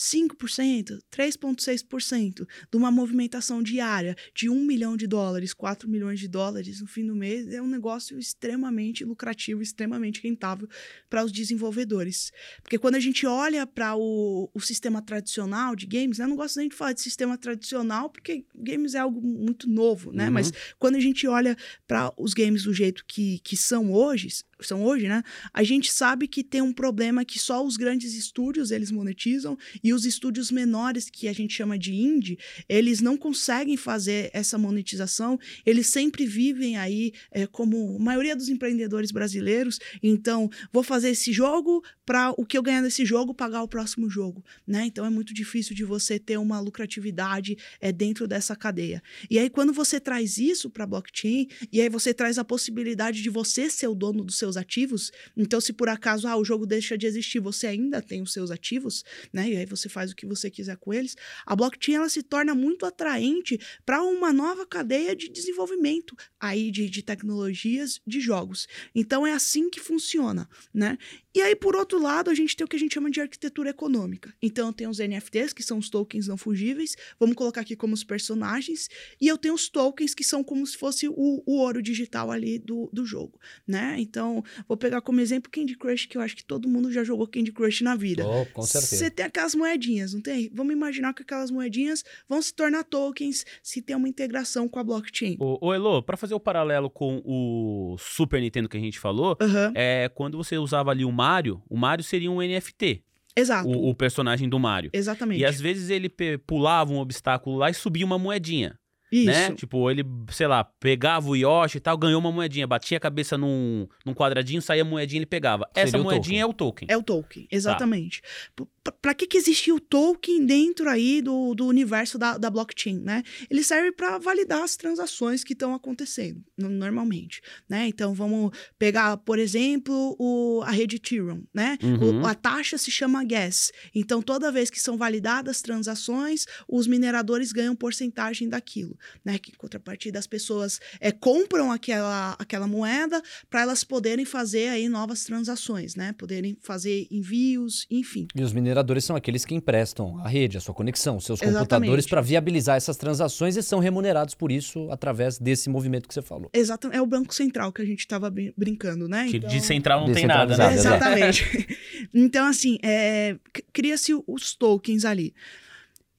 [0.00, 6.80] 5%, 3,6% de uma movimentação diária de 1 milhão de dólares, 4 milhões de dólares
[6.80, 10.66] no fim do mês é um negócio extremamente lucrativo, extremamente rentável
[11.10, 12.32] para os desenvolvedores.
[12.62, 16.36] Porque quando a gente olha para o, o sistema tradicional de games, né, eu não
[16.36, 20.28] gosto nem de falar de sistema tradicional, porque games é algo muito novo, né?
[20.28, 20.32] Uhum.
[20.32, 21.54] Mas quando a gente olha
[21.86, 24.28] para os games do jeito que, que são hoje,
[24.66, 25.22] são hoje, né?
[25.52, 29.92] A gente sabe que tem um problema que só os grandes estúdios eles monetizam e
[29.92, 35.38] os estúdios menores que a gente chama de indie, eles não conseguem fazer essa monetização.
[35.64, 39.78] Eles sempre vivem aí é, como a maioria dos empreendedores brasileiros.
[40.02, 44.10] Então, vou fazer esse jogo para o que eu ganhar nesse jogo pagar o próximo
[44.10, 44.84] jogo, né?
[44.84, 49.00] Então é muito difícil de você ter uma lucratividade é, dentro dessa cadeia.
[49.30, 53.30] E aí quando você traz isso para blockchain e aí você traz a possibilidade de
[53.30, 56.98] você ser o dono dos seus ativos, então se por acaso ah, o jogo deixa
[56.98, 59.50] de existir, você ainda tem os seus ativos, né?
[59.50, 61.16] E aí você faz o que você quiser com eles.
[61.46, 66.88] A blockchain ela se torna muito atraente para uma nova cadeia de desenvolvimento aí de,
[66.90, 68.66] de tecnologias de jogos.
[68.94, 70.98] Então é assim que funciona, né?
[71.32, 73.70] E aí, por outro lado, a gente tem o que a gente chama de arquitetura
[73.70, 74.34] econômica.
[74.42, 78.02] Então, tem os NFTs, que são os tokens não fugíveis, vamos colocar aqui como os
[78.02, 78.88] personagens,
[79.20, 81.14] e eu tenho os tokens, que são como se fosse o,
[81.46, 83.94] o ouro digital ali do, do jogo, né?
[84.00, 87.26] Então, vou pegar como exemplo Candy Crush, que eu acho que todo mundo já jogou
[87.26, 88.26] Candy Crush na vida.
[88.26, 88.96] Oh, com certeza.
[88.96, 90.50] Você tem aquelas moedinhas, não tem?
[90.52, 94.84] Vamos imaginar que aquelas moedinhas vão se tornar tokens se tem uma integração com a
[94.84, 95.36] blockchain.
[95.38, 99.36] Ô, ô Elo, para fazer o paralelo com o Super Nintendo que a gente falou,
[99.40, 99.72] uhum.
[99.74, 103.04] é quando você usava ali uma Mario, o Mario seria um NFT.
[103.36, 103.68] Exato.
[103.68, 104.90] O, o personagem do Mario.
[104.92, 105.40] Exatamente.
[105.40, 106.08] E às vezes ele
[106.46, 108.79] pulava um obstáculo lá e subia uma moedinha.
[109.10, 109.26] Isso.
[109.26, 109.52] Né?
[109.54, 113.36] Tipo, ele, sei lá, pegava o Yoshi e tal, ganhou uma moedinha, batia a cabeça
[113.36, 115.68] num, num quadradinho, saía a moedinha e ele pegava.
[115.74, 116.86] Seria Essa moedinha é o token.
[116.90, 118.22] É o token, exatamente.
[118.54, 118.64] Tá
[119.02, 123.22] para que, que existe o token dentro aí do, do universo da, da blockchain, né?
[123.50, 127.88] Ele serve para validar as transações que estão acontecendo normalmente, né?
[127.88, 131.76] Então vamos pegar, por exemplo, o, a rede Ethereum, né?
[131.82, 132.22] Uhum.
[132.22, 133.70] O, a taxa se chama gas.
[133.94, 139.38] Então toda vez que são validadas transações, os mineradores ganham porcentagem daquilo, né?
[139.38, 144.88] Que em contrapartida as pessoas é, compram aquela, aquela moeda para elas poderem fazer aí
[144.88, 146.12] novas transações, né?
[146.12, 148.26] Poderem fazer envios, enfim.
[148.34, 151.68] E os mineradores são aqueles que emprestam a rede, a sua conexão, os seus Exatamente.
[151.68, 156.22] computadores para viabilizar essas transações e são remunerados por isso através desse movimento que você
[156.22, 156.50] falou.
[156.52, 159.28] Exato, é o banco central que a gente estava brincando, né?
[159.28, 159.50] Que então...
[159.50, 160.74] de central não tem nada, né?
[160.74, 161.78] Exatamente.
[162.14, 163.36] então, assim, é...
[163.72, 165.34] cria-se os tokens ali.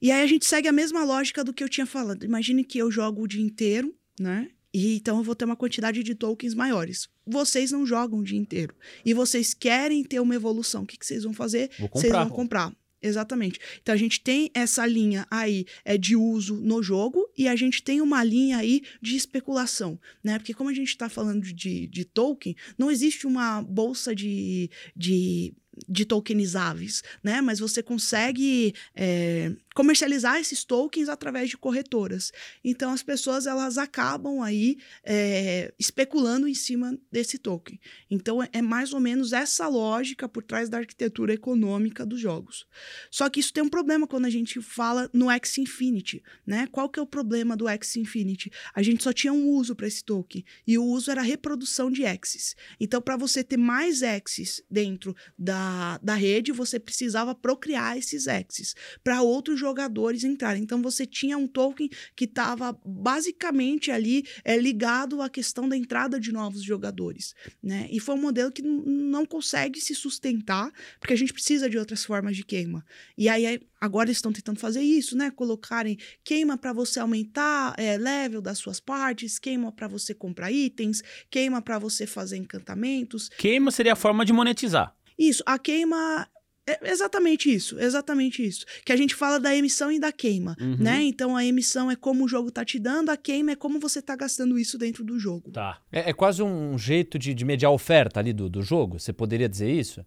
[0.01, 2.25] E aí a gente segue a mesma lógica do que eu tinha falado.
[2.25, 4.49] Imagine que eu jogo o dia inteiro, né?
[4.73, 7.09] E então eu vou ter uma quantidade de tokens maiores.
[7.25, 8.73] Vocês não jogam o dia inteiro.
[9.05, 10.83] E vocês querem ter uma evolução.
[10.83, 11.69] O que, que vocês vão fazer?
[11.93, 12.73] Vocês vão comprar.
[13.01, 13.59] Exatamente.
[13.81, 17.81] Então a gente tem essa linha aí é de uso no jogo e a gente
[17.81, 20.37] tem uma linha aí de especulação, né?
[20.37, 25.51] Porque como a gente está falando de, de token, não existe uma bolsa de, de
[25.87, 27.41] de tokenizáveis, né?
[27.41, 32.31] Mas você consegue é, comercializar esses tokens através de corretoras.
[32.63, 37.79] Então as pessoas elas acabam aí é, especulando em cima desse token.
[38.09, 42.65] Então é mais ou menos essa lógica por trás da arquitetura econômica dos jogos.
[43.09, 46.67] Só que isso tem um problema quando a gente fala no X Infinity, né?
[46.71, 48.51] Qual que é o problema do X Infinity?
[48.73, 51.89] A gente só tinha um uso para esse token e o uso era a reprodução
[51.89, 52.55] de X's.
[52.79, 55.70] Então para você ter mais X's dentro da,
[56.01, 60.63] da rede, você precisava procriar esses X's para outros jogadores entrarem.
[60.63, 66.19] Então você tinha um token que estava basicamente ali é, ligado à questão da entrada
[66.19, 67.87] de novos jogadores, né?
[67.91, 72.03] E foi um modelo que não consegue se sustentar porque a gente precisa de outras
[72.05, 72.85] formas de queima.
[73.17, 75.31] E aí agora estão tentando fazer isso, né?
[75.31, 81.01] Colocarem queima para você aumentar é, level das suas partes, queima para você comprar itens,
[81.29, 83.29] queima para você fazer encantamentos.
[83.37, 84.95] Queima seria a forma de monetizar.
[85.17, 86.27] Isso, a queima
[86.67, 88.65] é exatamente isso, exatamente isso.
[88.85, 90.77] Que a gente fala da emissão e da queima, uhum.
[90.79, 91.01] né?
[91.03, 94.01] Então a emissão é como o jogo tá te dando, a queima é como você
[94.01, 95.51] tá gastando isso dentro do jogo.
[95.51, 95.79] Tá.
[95.91, 99.11] É, é quase um jeito de, de mediar a oferta ali do, do jogo, você
[99.11, 100.05] poderia dizer isso?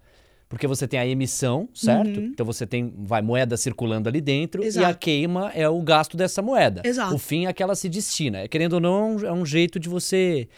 [0.49, 2.21] Porque você tem a emissão, certo?
[2.21, 2.27] Uhum.
[2.27, 4.99] Então você tem vai moeda circulando ali dentro e a Exato.
[5.01, 6.83] queima é o gasto dessa moeda.
[6.85, 7.15] Exato.
[7.15, 8.39] O fim é que ela se destina.
[8.39, 10.49] É, Querendo ou não, é um jeito de você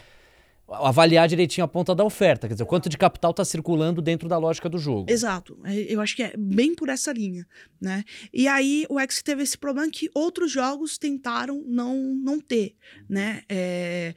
[0.69, 4.37] avaliar direitinho a ponta da oferta, quer dizer, quanto de capital está circulando dentro da
[4.37, 5.09] lógica do jogo.
[5.09, 5.57] Exato.
[5.63, 7.47] É, Eu acho que é bem por essa linha,
[7.79, 8.03] né?
[8.33, 12.75] E aí o X teve esse problema que outros jogos tentaram não, não ter,
[13.09, 13.43] né?
[13.47, 14.13] É,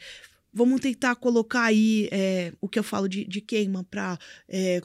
[0.53, 4.19] Vamos tentar colocar aí é, o que eu falo de, de queima para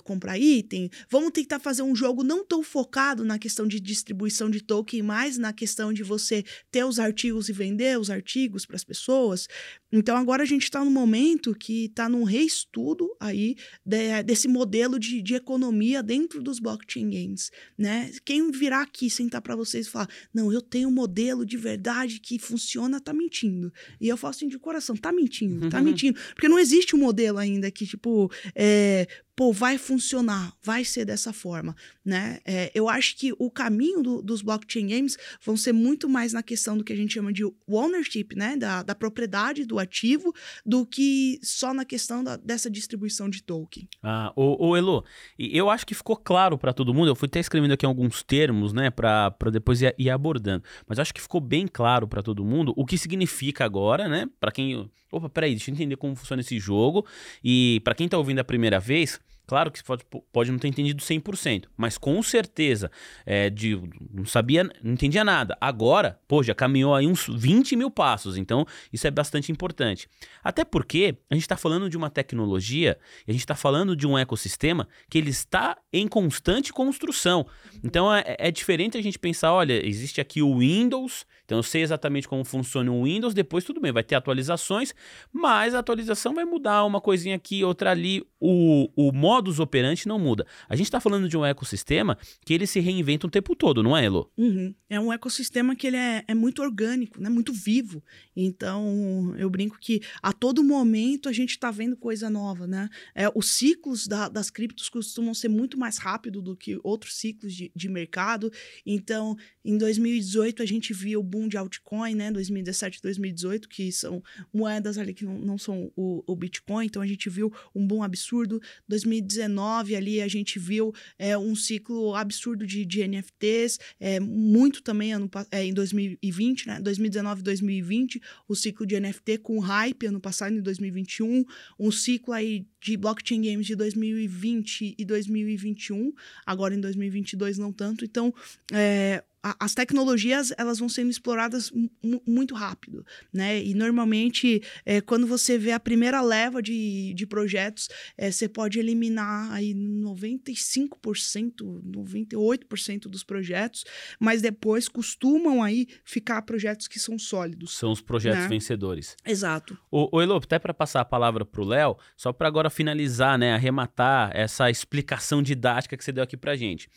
[0.03, 0.89] comprar item.
[1.09, 5.37] Vamos tentar fazer um jogo não tão focado na questão de distribuição de token, mas
[5.37, 9.47] na questão de você ter os artigos e vender os artigos para as pessoas.
[9.91, 14.99] Então agora a gente está no momento que está num reestudo aí de- desse modelo
[14.99, 18.11] de, de economia dentro dos blockchain games, né?
[18.23, 22.19] Quem virar aqui sentar para vocês e falar, não, eu tenho um modelo de verdade
[22.19, 23.71] que funciona, tá mentindo.
[23.99, 26.19] E eu falo assim de coração, tá mentindo, tá mentindo.
[26.33, 31.33] Porque não existe um modelo ainda que, tipo, é, pô, vai funcionar, vai ser dessa
[31.33, 32.39] forma, né?
[32.45, 36.41] É, eu acho que o caminho do- dos blockchain games vão ser muito mais na
[36.41, 38.55] questão do que a gente chama de ownership, né?
[38.55, 40.33] Da, da propriedade do ativo,
[40.65, 43.87] do que só na questão da- dessa distribuição de token.
[44.01, 45.03] Ah, ô, ô Elo,
[45.37, 47.09] eu acho que ficou claro pra todo mundo.
[47.09, 50.63] Eu fui até escrevendo aqui alguns termos, né, pra depois ir, ir abordando.
[50.87, 54.29] Mas acho que ficou bem claro pra todo mundo o que significa agora, né?
[54.39, 54.89] Pra quem.
[55.11, 57.05] Opa, peraí, deixa eu entender como funciona esse jogo.
[57.43, 59.19] E pra quem tá ouvindo a primeira vez.
[59.47, 62.91] Claro que pode, pode não ter entendido 100%, mas com certeza,
[63.25, 63.79] é, de,
[64.11, 65.57] não sabia, não entendia nada.
[65.61, 70.07] Agora, pô, já caminhou aí uns 20 mil passos, então isso é bastante importante.
[70.43, 74.17] Até porque a gente está falando de uma tecnologia a gente está falando de um
[74.17, 77.45] ecossistema que ele está em constante construção.
[77.83, 81.81] Então é, é diferente a gente pensar, olha, existe aqui o Windows, então eu sei
[81.83, 84.93] exatamente como funciona o Windows, depois tudo bem, vai ter atualizações,
[85.31, 90.19] mas a atualização vai mudar uma coisinha aqui, outra ali, o, o modus operandi não
[90.19, 90.45] muda.
[90.67, 93.95] A gente está falando de um ecossistema que ele se reinventa o tempo todo, não
[93.95, 94.29] é, Elo?
[94.37, 94.73] Uhum.
[94.89, 97.29] É um ecossistema que ele é, é muito orgânico, né?
[97.29, 98.03] Muito vivo.
[98.35, 102.89] Então, eu brinco que a todo momento a gente está vendo coisa nova, né?
[103.13, 107.53] É, os ciclos da- das criptos costumam ser muito mais rápido do que outros ciclos
[107.53, 108.51] de, de mercado.
[108.85, 112.31] Então, em 2018 a gente viu boom de altcoin, né?
[112.31, 116.85] 2017 e 2018, que são moedas ali que não, não são o, o Bitcoin.
[116.85, 118.61] Então, a gente viu um boom absurdo.
[118.87, 125.13] 2019 ali a gente viu é, um ciclo absurdo de, de NFTs, é, muito também
[125.13, 126.79] ano, é, em 2020, né?
[126.79, 131.43] 2019 e 2020, o ciclo de NFT com hype ano passado, em 2021,
[131.77, 136.13] um ciclo aí de blockchain games de 2020 e 2021,
[136.45, 138.05] agora em 2022 não tanto.
[138.05, 138.33] Então,
[138.71, 143.63] é, a- as tecnologias elas vão sendo exploradas mu- mu- muito rápido, né?
[143.63, 148.79] E normalmente, é, quando você vê a primeira leva de, de projetos, é, você pode
[148.79, 153.85] eliminar aí 95%, 98% dos projetos,
[154.19, 157.75] mas depois costumam aí ficar projetos que são sólidos.
[157.77, 158.47] São os projetos Né?
[158.49, 159.15] vencedores.
[159.25, 159.77] Exato.
[159.91, 163.53] Ô, ô Elo, até para passar a palavra pro Léo, só para agora finalizar, né,
[163.53, 166.89] arrematar essa explicação didática que você deu aqui pra gente.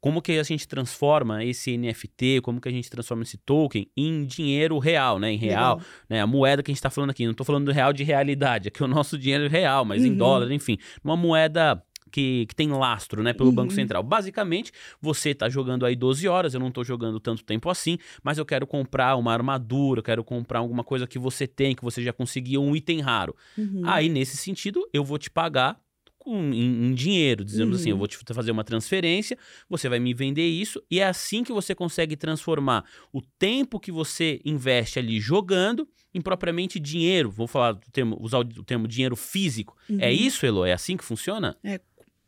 [0.00, 4.24] Como que a gente transforma esse NFT, como que a gente transforma esse token em
[4.24, 5.90] dinheiro real, né, em real, Legal.
[6.08, 8.04] né, a moeda que a gente tá falando aqui, não tô falando do real de
[8.04, 10.16] realidade, aqui é o nosso dinheiro real, mas em Uhum.
[10.16, 11.82] dólar, enfim, uma moeda
[12.12, 13.74] que, que tem lastro, né, pelo Banco Uhum.
[13.74, 14.02] Central.
[14.02, 18.38] Basicamente, você tá jogando aí 12 horas, eu não tô jogando tanto tempo assim, mas
[18.38, 22.02] eu quero comprar uma armadura, eu quero comprar alguma coisa que você tem, que você
[22.02, 23.34] já conseguiu, um item raro.
[23.58, 23.82] Uhum.
[23.84, 25.78] Aí, nesse sentido, eu vou te pagar
[26.26, 27.98] com, em, em dinheiro, dizemos assim, eu Uhum.
[28.00, 31.72] vou te fazer uma transferência, você vai me vender isso, e é assim que você
[31.72, 37.30] consegue transformar o tempo que você investe ali jogando em propriamente dinheiro.
[37.30, 39.76] Vou falar do termo, usar o, termo dinheiro físico.
[40.00, 40.12] É Uhum.
[40.14, 40.64] isso, Elo?
[40.64, 41.56] É assim que funciona?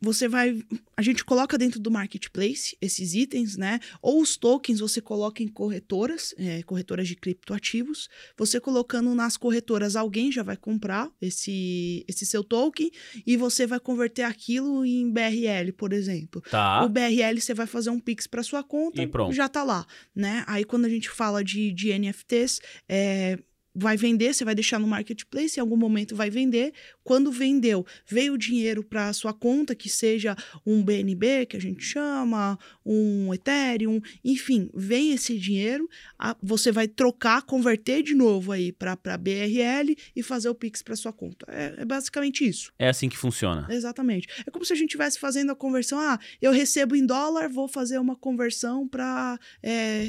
[0.00, 0.62] Você vai.
[0.96, 3.80] A gente coloca dentro do marketplace esses itens, né?
[4.00, 8.08] Ou os tokens você coloca em corretoras, é, corretoras de criptoativos.
[8.36, 12.90] Você colocando nas corretoras, alguém já vai comprar esse, esse seu token
[13.26, 16.40] e você vai converter aquilo em BRL, por exemplo.
[16.50, 16.84] Tá.
[16.84, 19.34] O BRL você vai fazer um Pix para sua conta E pronto.
[19.34, 20.44] já tá lá, né?
[20.46, 23.38] Aí quando a gente fala de, de NFTs, é,
[23.78, 26.72] vai vender, você vai deixar no marketplace, em algum momento vai vender.
[27.04, 30.36] Quando vendeu, veio o dinheiro para sua conta, que seja
[30.66, 35.88] um BNB, que a gente chama, um Ethereum, enfim, vem esse dinheiro,
[36.18, 40.96] a- você vai trocar, converter de novo aí para BRL e fazer o Pix para
[40.96, 41.46] sua conta.
[41.48, 42.72] É, é basicamente isso.
[42.78, 43.66] É assim que funciona.
[43.70, 44.28] Exatamente.
[44.46, 45.98] É como se a gente estivesse fazendo a conversão.
[45.98, 49.38] Ah, eu recebo em dólar, vou fazer uma conversão para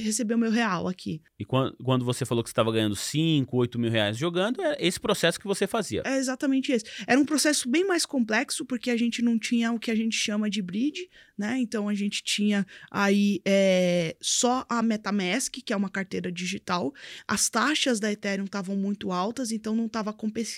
[0.04, 1.22] receber o meu real aqui.
[1.40, 4.78] E quan- quando você falou que você estava ganhando 5, 8 mil reais jogando, é
[4.80, 6.02] esse processo que você fazia.
[6.06, 6.86] É exatamente esse.
[7.08, 10.16] Era um processo bem mais complexo, porque a gente não tinha o que a gente
[10.16, 11.58] chama de bridge, né?
[11.60, 16.94] Então a gente tinha aí é, só a MetaMask, que é uma carteira digital.
[17.28, 20.14] As taxas da Ethereum estavam muito altas, então não estava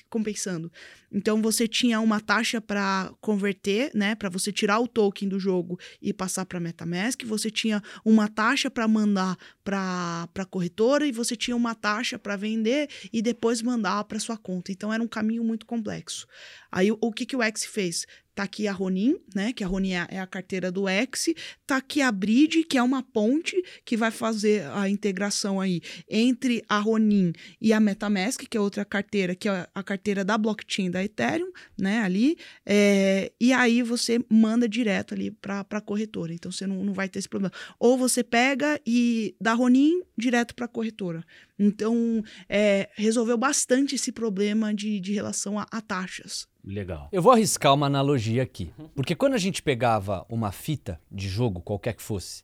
[0.10, 0.72] compensando.
[1.12, 4.16] Então você tinha uma taxa para converter, né?
[4.16, 7.24] Para você tirar o token do jogo e passar para MetaMask.
[7.26, 12.36] Você tinha uma taxa para mandar para a corretora e você tinha uma taxa para
[12.36, 14.72] vender e depois mandar para sua conta.
[14.72, 16.28] Então era um caminho muito complexo.
[16.72, 18.06] Aí o que, que o X fez?
[18.34, 19.52] Tá aqui a Ronin, né?
[19.52, 21.34] Que a Ronin é a carteira do X.
[21.68, 26.64] Tá aqui a Bridge, que é uma ponte que vai fazer a integração aí entre
[26.70, 30.90] a Ronin e a MetaMask, que é outra carteira, que é a carteira da blockchain
[30.90, 32.00] da Ethereum, né?
[32.00, 32.38] Ali.
[32.66, 36.34] É, e aí você manda direto ali para a corretora.
[36.34, 37.54] Então você não, não vai ter esse problema.
[37.80, 41.24] Ou você pega e da Ronin direto para a corretora.
[41.60, 46.48] Então, é, resolveu bastante esse problema de, de relação a, a taxas.
[46.64, 47.10] Legal.
[47.12, 48.72] Eu vou arriscar uma analogia aqui.
[48.96, 52.44] Porque quando a gente pegava uma fita de jogo, qualquer que fosse,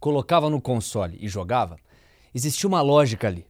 [0.00, 1.76] colocava no console e jogava,
[2.34, 3.46] existia uma lógica ali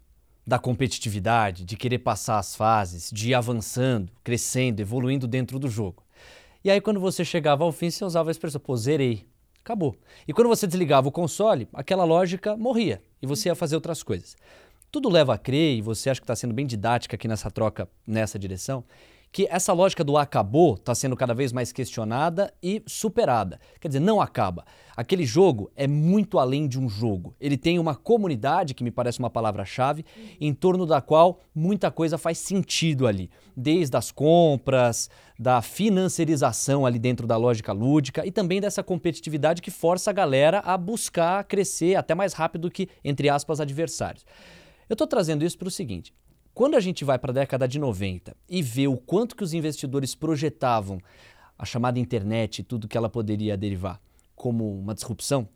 [0.47, 6.03] da competitividade, de querer passar as fases, de ir avançando, crescendo, evoluindo dentro do jogo.
[6.65, 9.27] E aí, quando você chegava ao fim, você usava a expressão, pô, zerei.
[9.61, 9.95] Acabou.
[10.27, 14.37] E quando você desligava o console, aquela lógica morria e você ia fazer outras coisas.
[14.91, 17.87] Tudo leva a crer, e você acha que está sendo bem didática aqui nessa troca,
[18.07, 18.83] nessa direção,
[19.31, 23.61] que essa lógica do acabou está sendo cada vez mais questionada e superada.
[23.81, 24.65] Quer dizer, não acaba.
[24.97, 27.35] Aquele jogo é muito além de um jogo.
[27.41, 30.05] Ele tem uma comunidade, que me parece uma palavra-chave,
[30.41, 33.31] em torno da qual muita coisa faz sentido ali.
[33.57, 35.09] Desde as compras,
[35.39, 40.59] da financiarização ali dentro da lógica lúdica e também dessa competitividade que força a galera
[40.61, 44.25] a buscar crescer até mais rápido que, entre aspas, adversários.
[44.89, 46.13] Eu estou trazendo isso para o seguinte:
[46.59, 49.55] quando a gente vai para a década de 90 e vê o quanto que os
[49.55, 50.99] investidores projetavam
[51.57, 54.01] a chamada internet e tudo que ela poderia derivar
[54.35, 55.49] como uma disrupção,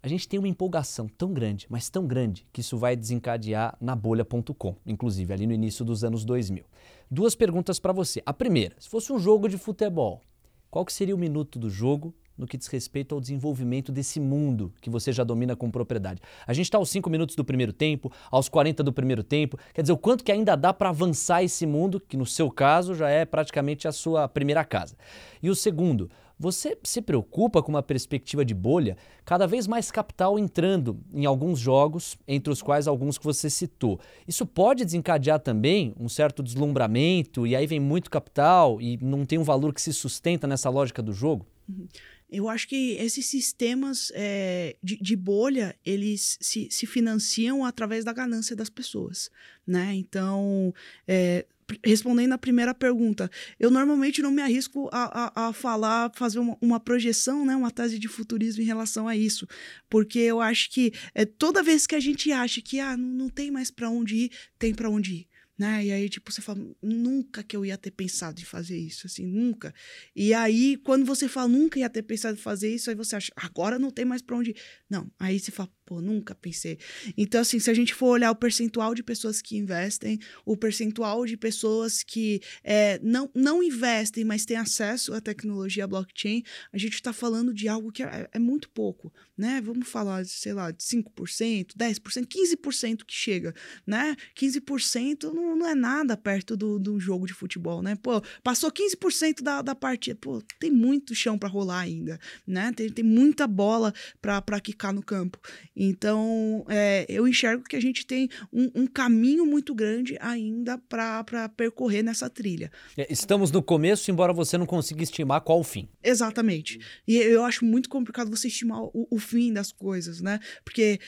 [0.00, 3.96] a gente tem uma empolgação tão grande, mas tão grande, que isso vai desencadear na
[3.96, 6.64] bolha.com, inclusive ali no início dos anos 2000.
[7.10, 8.22] Duas perguntas para você.
[8.24, 10.22] A primeira, se fosse um jogo de futebol,
[10.70, 14.72] qual que seria o minuto do jogo no que diz respeito ao desenvolvimento desse mundo
[14.80, 16.20] que você já domina com propriedade.
[16.46, 19.82] A gente está aos 5 minutos do primeiro tempo, aos 40 do primeiro tempo, quer
[19.82, 23.08] dizer, o quanto que ainda dá para avançar esse mundo, que no seu caso já
[23.08, 24.96] é praticamente a sua primeira casa.
[25.42, 30.38] E o segundo, você se preocupa com uma perspectiva de bolha, cada vez mais capital
[30.38, 34.00] entrando em alguns jogos, entre os quais alguns que você citou.
[34.26, 39.38] Isso pode desencadear também um certo deslumbramento, e aí vem muito capital e não tem
[39.38, 41.46] um valor que se sustenta nessa lógica do jogo?
[41.68, 41.86] Uhum.
[42.34, 48.12] Eu acho que esses sistemas é, de, de, bolha, eles se, se, financiam através da
[48.12, 49.30] ganância das pessoas,
[49.66, 49.94] né?
[49.94, 50.74] Então,
[51.06, 51.46] é,
[51.84, 56.56] respondendo a primeira pergunta, eu normalmente não me arrisco a, a, a falar, fazer uma,
[56.60, 59.46] uma, projeção, né, uma tese de futurismo em relação a isso,
[59.88, 63.28] porque eu acho que é, toda vez que a gente acha que ah, não, não
[63.28, 65.84] tem mais para onde ir, tem para onde ir né?
[65.84, 69.26] E aí, tipo, você fala, nunca que eu ia ter pensado em fazer isso, assim,
[69.26, 69.72] nunca.
[70.14, 73.32] E aí, quando você fala, nunca ia ter pensado em fazer isso, aí você acha,
[73.36, 74.56] agora não tem mais para onde ir.
[74.90, 76.78] Não, aí você fala, pô, nunca pensei.
[77.16, 81.26] Então, assim, se a gente for olhar o percentual de pessoas que investem, o percentual
[81.26, 86.94] de pessoas que é, não, não investem, mas têm acesso à tecnologia blockchain, a gente
[86.94, 89.60] está falando de algo que é, é, muito pouco, né?
[89.60, 93.54] Vamos falar, sei lá, de 5%, 10%, 15% que chega,
[93.86, 94.16] né?
[94.36, 97.96] 15% não, não é nada perto do, do jogo de futebol, né?
[97.96, 102.72] Pô, passou 15% da, da partida, pô, tem muito chão para rolar ainda, né?
[102.72, 105.38] Tem, tem muita bola para quicar no campo.
[105.76, 111.48] Então, é, eu enxergo que a gente tem um, um caminho muito grande ainda para
[111.56, 112.70] percorrer nessa trilha.
[112.96, 115.88] É, estamos no começo, embora você não consiga estimar qual o fim.
[116.02, 116.78] Exatamente.
[117.06, 120.38] E eu acho muito complicado você estimar o, o fim das coisas, né?
[120.64, 121.00] Porque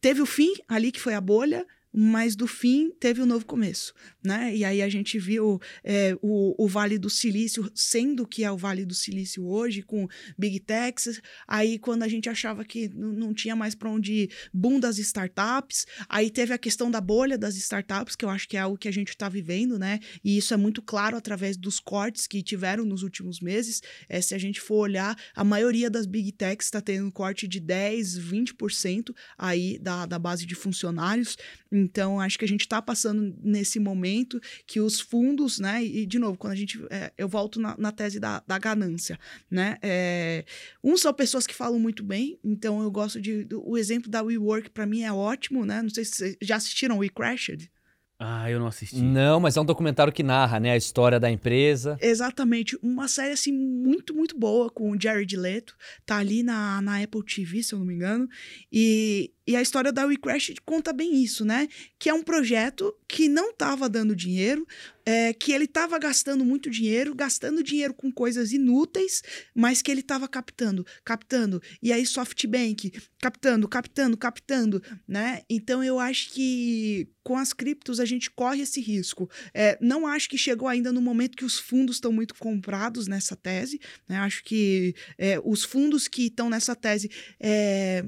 [0.00, 1.66] teve o fim ali, que foi a bolha,
[1.98, 4.54] mas do fim teve um novo começo, né?
[4.54, 8.56] E aí a gente viu é, o, o Vale do Silício sendo que é o
[8.58, 13.56] Vale do Silício hoje, com Big Techs, aí quando a gente achava que não tinha
[13.56, 18.14] mais para onde ir, boom das startups, aí teve a questão da bolha das startups,
[18.14, 19.98] que eu acho que é algo que a gente está vivendo, né?
[20.22, 24.34] E isso é muito claro através dos cortes que tiveram nos últimos meses, é, se
[24.34, 28.18] a gente for olhar, a maioria das Big Techs está tendo um corte de 10,
[28.18, 31.38] 20% aí da, da base de funcionários,
[32.20, 35.84] acho que a gente está passando nesse momento que os fundos, né?
[35.84, 36.84] E, de novo, quando a gente.
[36.90, 39.18] É, eu volto na, na, tese da, da ganância,
[39.50, 39.78] né?
[39.82, 40.44] É,
[40.82, 43.46] um são pessoas que falam muito bem, então eu gosto de.
[43.52, 45.82] O exemplo da WeWork, para mim, é ótimo, né?
[45.82, 47.70] Não sei se vocês já assistiram We Crashed.
[48.18, 49.02] Ah, eu não assisti.
[49.02, 51.98] Não, mas é um documentário que narra, né, a história da empresa.
[52.00, 52.78] Exatamente.
[52.82, 55.76] Uma série, assim, muito, muito boa com o Jared Leto.
[56.06, 58.26] Tá ali na, na Apple TV, se eu não me engano.
[58.72, 61.68] E, e a história da WeCrash conta bem isso, né?
[61.98, 64.66] Que é um projeto que não estava dando dinheiro,
[65.04, 69.22] é, que ele estava gastando muito dinheiro, gastando dinheiro com coisas inúteis,
[69.54, 71.62] mas que ele estava captando, captando.
[71.80, 75.42] E aí SoftBank, captando, captando, captando, né?
[75.48, 79.30] Então eu acho que com as criptos a gente corre esse risco.
[79.54, 83.36] É, não acho que chegou ainda no momento que os fundos estão muito comprados nessa
[83.36, 84.16] tese, né?
[84.18, 88.04] Acho que é, os fundos que estão nessa tese é,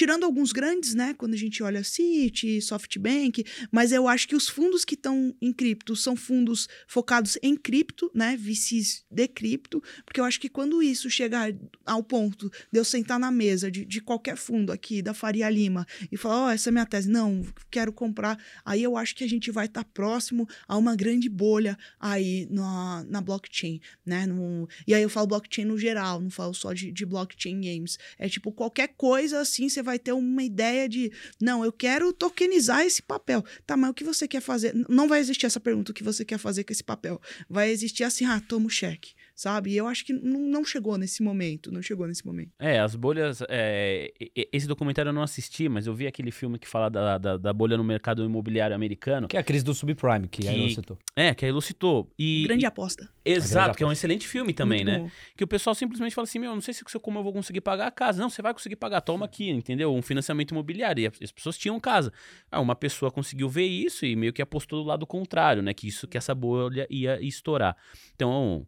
[0.00, 1.12] tirando alguns grandes, né?
[1.12, 5.52] Quando a gente olha Citi, SoftBank, mas eu acho que os fundos que estão em
[5.52, 8.34] cripto são fundos focados em cripto, né?
[8.34, 11.52] VCs de cripto, porque eu acho que quando isso chegar
[11.84, 15.86] ao ponto de eu sentar na mesa de, de qualquer fundo aqui da Faria Lima
[16.10, 19.22] e falar, ó, oh, essa é minha tese, não, quero comprar, aí eu acho que
[19.22, 24.24] a gente vai estar tá próximo a uma grande bolha aí na, na blockchain, né?
[24.24, 27.98] No, e aí eu falo blockchain no geral, não falo só de, de blockchain games.
[28.18, 32.82] É tipo, qualquer coisa assim, você vai ter uma ideia de, não, eu quero tokenizar
[32.82, 33.44] esse papel.
[33.66, 34.74] Tá, mas o que você quer fazer?
[34.88, 37.20] Não vai existir essa pergunta, o que você quer fazer com esse papel.
[37.48, 39.70] Vai existir assim, ah, toma o cheque sabe?
[39.70, 42.50] E eu acho que não chegou nesse momento, não chegou nesse momento.
[42.58, 43.42] É, as bolhas.
[43.48, 44.12] É,
[44.52, 47.52] esse documentário eu não assisti, mas eu vi aquele filme que fala da, da, da,
[47.52, 49.28] bolha no mercado imobiliário americano.
[49.28, 50.98] Que é a crise do subprime, que, que a Elo citou.
[51.16, 52.12] É, que a Elo citou.
[52.18, 53.08] E, grande aposta.
[53.24, 55.04] Exato, grande que é um excelente filme também, Muito né?
[55.04, 55.10] Bom.
[55.34, 57.86] Que o pessoal simplesmente fala assim: meu, não sei se como eu vou conseguir pagar
[57.86, 58.20] a casa.
[58.20, 59.94] Não, você vai conseguir pagar, toma aqui, entendeu?
[59.94, 61.10] Um financiamento imobiliário.
[61.18, 62.12] E as pessoas tinham casa.
[62.50, 65.72] Ah, uma pessoa conseguiu ver isso e meio que apostou do lado contrário, né?
[65.72, 67.74] Que isso, que essa bolha ia estourar.
[68.14, 68.66] Então,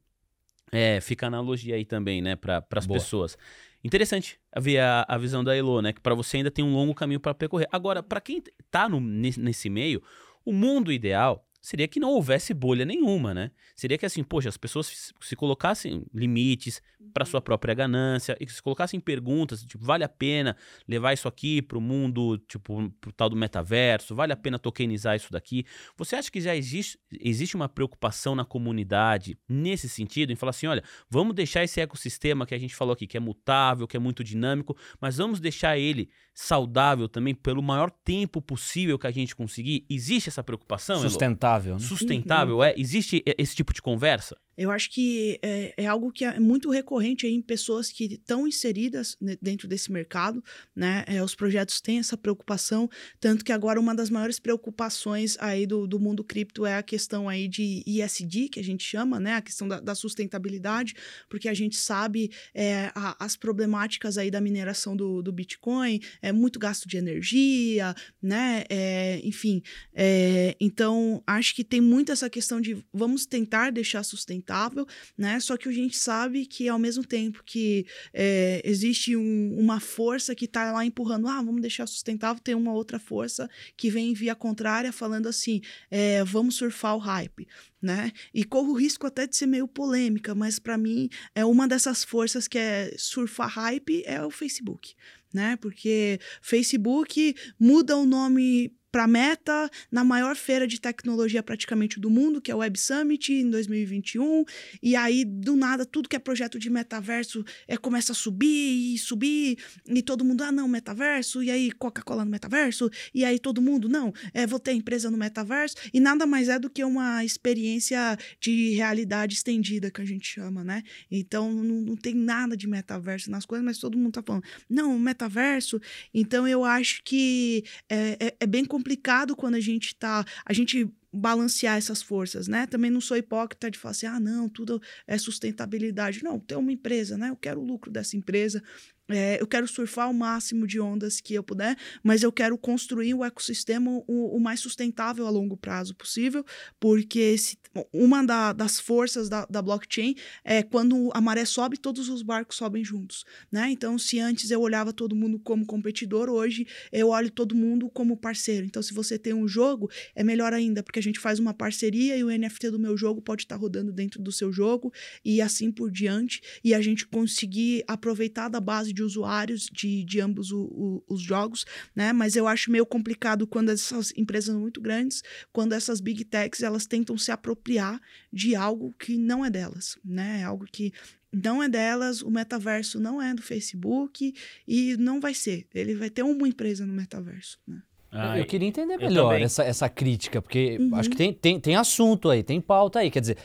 [0.73, 3.37] é, fica a analogia aí também, né, para as pessoas.
[3.85, 6.95] Interessante ver a, a visão da Elo, né, que para você ainda tem um longo
[6.95, 7.69] caminho para percorrer.
[7.71, 10.03] Agora, para quem tá no, nesse meio,
[10.45, 13.53] o mundo ideal seria que não houvesse bolha nenhuma, né?
[13.77, 16.83] Seria que assim, poxa, as pessoas se colocassem limites
[17.15, 20.57] para sua própria ganância e se colocassem perguntas, tipo, vale a pena
[20.89, 24.15] levar isso aqui para o mundo, tipo, pro tal do metaverso?
[24.15, 25.65] Vale a pena tokenizar isso daqui?
[25.97, 30.67] Você acha que já existe, existe uma preocupação na comunidade nesse sentido, em falar assim,
[30.67, 34.01] olha, vamos deixar esse ecossistema que a gente falou aqui, que é mutável, que é
[34.01, 39.37] muito dinâmico, mas vamos deixar ele saudável também pelo maior tempo possível que a gente
[39.37, 39.85] conseguir?
[39.89, 41.01] Existe essa preocupação?
[41.01, 41.52] Sustentável.
[41.75, 41.81] Né?
[41.81, 42.65] Sustentável, uhum.
[42.65, 42.75] é?
[42.77, 44.37] Existe esse tipo de conversa?
[44.57, 49.17] Eu acho que é, é, algo que é muito recorrente em pessoas que estão inseridas
[49.41, 50.45] dentro desse mercado,
[50.77, 51.05] né?
[51.07, 52.89] É, os projetos têm essa preocupação,
[53.19, 57.29] tanto que agora uma das maiores preocupações aí do, do mundo cripto é a questão
[57.29, 59.35] aí de ISD, que a gente chama, né?
[59.35, 60.95] A questão da, da sustentabilidade,
[61.31, 66.31] porque a gente sabe é, a, as problemáticas aí da mineração do, do Bitcoin, é
[66.31, 68.65] muito gasto de energia, né?
[68.69, 69.63] É, enfim,
[69.95, 74.87] é, então acho que tem muito essa questão de vamos tentar deixar sustentável sustentável,
[75.17, 75.39] né?
[75.41, 80.35] Só que a gente sabe que ao mesmo tempo que é, existe um, uma força
[80.35, 84.35] que está lá empurrando, ah, vamos deixar sustentável, tem uma outra força que vem via
[84.35, 87.47] contrária falando assim, é, vamos surfar o hype,
[87.81, 88.13] né?
[88.35, 92.05] E corro o risco até de ser meio polêmica, mas para mim é uma dessas
[92.05, 94.95] forças que é surfar hype é o Facebook,
[95.33, 95.57] né?
[95.57, 102.11] Porque Facebook muda o nome para a Meta na maior feira de tecnologia praticamente do
[102.11, 104.45] mundo, que é o Web Summit em 2021,
[104.83, 108.99] e aí do nada tudo que é projeto de metaverso é começa a subir e
[108.99, 109.57] subir
[109.89, 113.89] e todo mundo ah não metaverso e aí Coca-Cola no metaverso e aí todo mundo
[113.89, 118.19] não é vou ter empresa no metaverso e nada mais é do que uma experiência
[118.39, 120.83] de realidade estendida que a gente chama, né?
[121.11, 124.99] Então não, não tem nada de metaverso nas coisas, mas todo mundo tá falando não
[124.99, 125.81] metaverso.
[126.13, 130.25] Então eu acho que é, é, é bem complicado complicado quando a gente tá.
[130.45, 132.67] A gente balancear essas forças, né?
[132.67, 136.25] Também não sou hipócrita de falar assim, ah, não, tudo é sustentabilidade.
[136.25, 137.29] Não, tem uma empresa, né?
[137.29, 138.63] Eu quero o lucro dessa empresa,
[139.09, 143.15] é, eu quero surfar o máximo de ondas que eu puder, mas eu quero construir
[143.15, 146.45] o ecossistema o, o mais sustentável a longo prazo possível,
[146.79, 147.59] porque se,
[147.93, 152.57] uma da, das forças da, da, blockchain é quando a maré sobe, todos os barcos
[152.57, 153.71] sobem juntos, né?
[153.71, 158.17] Então, se antes eu olhava todo mundo como competidor, hoje eu olho todo mundo como
[158.17, 158.65] parceiro.
[158.67, 162.17] Então, se você tem um jogo, é melhor ainda, porque a gente faz uma parceria
[162.17, 164.93] e o NFT do meu jogo pode estar rodando dentro do seu jogo
[165.25, 170.05] e assim por diante, e a gente conseguir aproveitar da base de de usuários de,
[170.05, 171.65] de ambos o, o, os jogos,
[171.95, 172.13] né?
[172.13, 175.23] Mas eu acho meio complicado quando essas empresas muito grandes,
[175.53, 178.01] quando essas big techs, elas tentam se apropriar
[178.33, 180.41] de algo que não é delas, né?
[180.41, 180.93] É algo que
[181.33, 184.35] não é delas, o metaverso não é do Facebook
[184.69, 185.67] e não vai ser.
[185.75, 187.83] Ele vai ter uma empresa no metaverso, né?
[188.15, 190.95] Ai, eu queria entender melhor essa, essa crítica, porque uhum.
[190.97, 193.11] acho que tem, tem, tem assunto aí, tem pauta aí.
[193.11, 193.39] Quer dizer,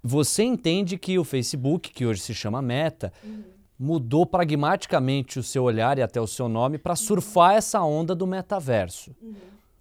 [0.00, 3.42] você entende que o Facebook, que hoje se chama Meta, uhum.
[3.78, 8.26] Mudou pragmaticamente o seu olhar e até o seu nome para surfar essa onda do
[8.26, 9.14] metaverso.
[9.20, 9.34] Uhum.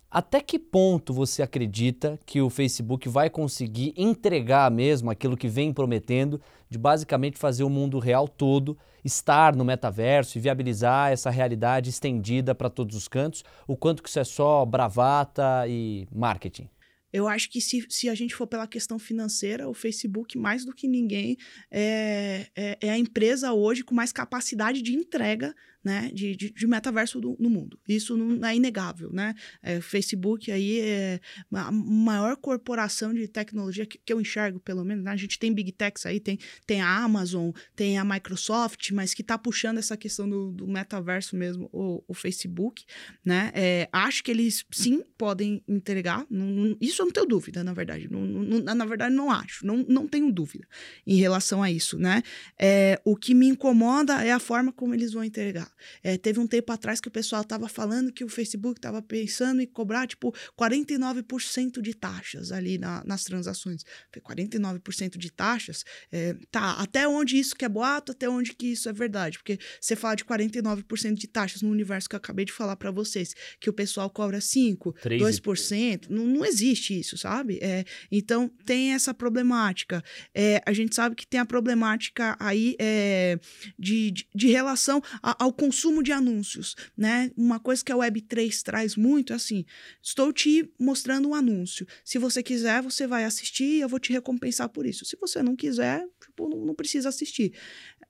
[0.10, 5.74] Até que ponto você acredita que o Facebook vai conseguir entregar mesmo aquilo que vem
[5.74, 6.40] prometendo
[6.70, 12.54] de basicamente fazer o mundo real todo estar no metaverso e viabilizar essa realidade estendida
[12.54, 13.44] para todos os cantos?
[13.68, 16.70] O quanto que isso é só bravata e marketing?
[17.14, 20.74] Eu acho que se, se a gente for pela questão financeira, o Facebook, mais do
[20.74, 21.38] que ninguém,
[21.70, 26.68] é, é, é a empresa hoje com mais capacidade de entrega né, de, de, de
[26.68, 27.78] metaverso do, no mundo.
[27.88, 29.36] Isso não é inegável, né?
[29.62, 31.20] É, Facebook aí é
[31.52, 35.04] a maior corporação de tecnologia que, que eu enxergo, pelo menos.
[35.04, 35.12] Né?
[35.12, 39.22] A gente tem Big Techs aí, tem, tem a Amazon, tem a Microsoft, mas que
[39.22, 42.86] está puxando essa questão do, do metaverso mesmo, o, o Facebook,
[43.24, 43.52] né?
[43.54, 46.26] É, acho que eles sim podem entregar.
[46.30, 48.08] Não, não, isso eu não tenho dúvida, na verdade.
[48.10, 48.22] Não,
[48.62, 49.66] na verdade, não acho.
[49.66, 50.68] Não, não tenho dúvida
[51.06, 52.24] em relação a isso, né?
[52.58, 55.73] É, o que me incomoda é a forma como eles vão entregar.
[56.04, 59.62] É, teve um tempo atrás que o pessoal estava falando que o Facebook estava pensando
[59.62, 63.84] em cobrar, tipo, 49% de taxas ali na, nas transações.
[64.20, 68.90] 49% de taxas, é, tá, até onde isso que é boato, até onde que isso
[68.90, 69.38] é verdade?
[69.38, 72.92] Porque você fala de 49% de taxas no universo que eu acabei de falar para
[72.92, 75.42] vocês, que o pessoal cobra 5%, 13.
[75.42, 77.60] 2%, não, não existe isso, sabe?
[77.62, 80.04] É, então, tem essa problemática.
[80.34, 83.38] É, a gente sabe que tem a problemática aí é,
[83.78, 85.73] de, de, de relação ao consumo
[86.04, 87.32] de anúncios, né?
[87.36, 89.66] Uma coisa que a Web3 traz muito é assim:
[90.02, 91.86] estou te mostrando um anúncio.
[92.04, 95.06] Se você quiser, você vai assistir e eu vou te recompensar por isso.
[95.06, 97.54] Se você não quiser, tipo, não, não precisa assistir.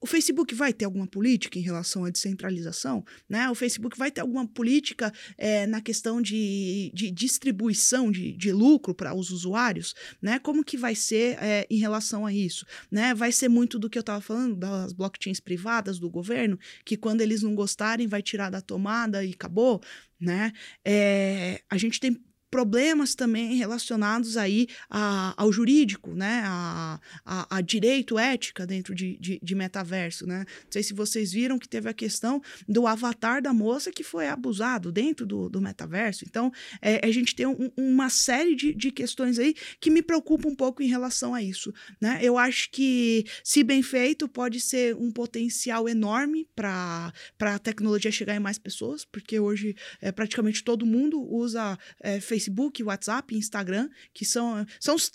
[0.03, 3.05] O Facebook vai ter alguma política em relação à descentralização?
[3.29, 3.49] Né?
[3.49, 8.93] O Facebook vai ter alguma política é, na questão de, de distribuição de, de lucro
[8.93, 9.95] para os usuários?
[10.21, 10.39] Né?
[10.39, 12.65] Como que vai ser é, em relação a isso?
[12.91, 13.13] Né?
[13.13, 17.21] Vai ser muito do que eu estava falando, das blockchains privadas do governo, que quando
[17.21, 19.81] eles não gostarem, vai tirar da tomada e acabou?
[20.19, 20.51] Né?
[20.83, 22.21] É, a gente tem
[22.53, 26.43] problemas também relacionados aí a, ao jurídico, né?
[26.45, 30.45] A, a, a direito, ética dentro de, de, de, metaverso, né?
[30.45, 32.39] Não sei se vocês viram que teve a questão
[32.69, 36.25] do avatar da moça que foi abusado dentro do, do metaverso.
[36.27, 40.47] Então, é, a gente tem um, uma série de, de questões aí que me preocupa
[40.47, 42.19] um pouco em relação a isso, né?
[42.21, 48.35] Eu acho que, se bem feito, pode ser um potencial enorme para a tecnologia chegar
[48.35, 53.89] em mais pessoas, porque hoje é, praticamente todo mundo usa é, Facebook Facebook, WhatsApp Instagram,
[54.13, 55.11] que são, são os,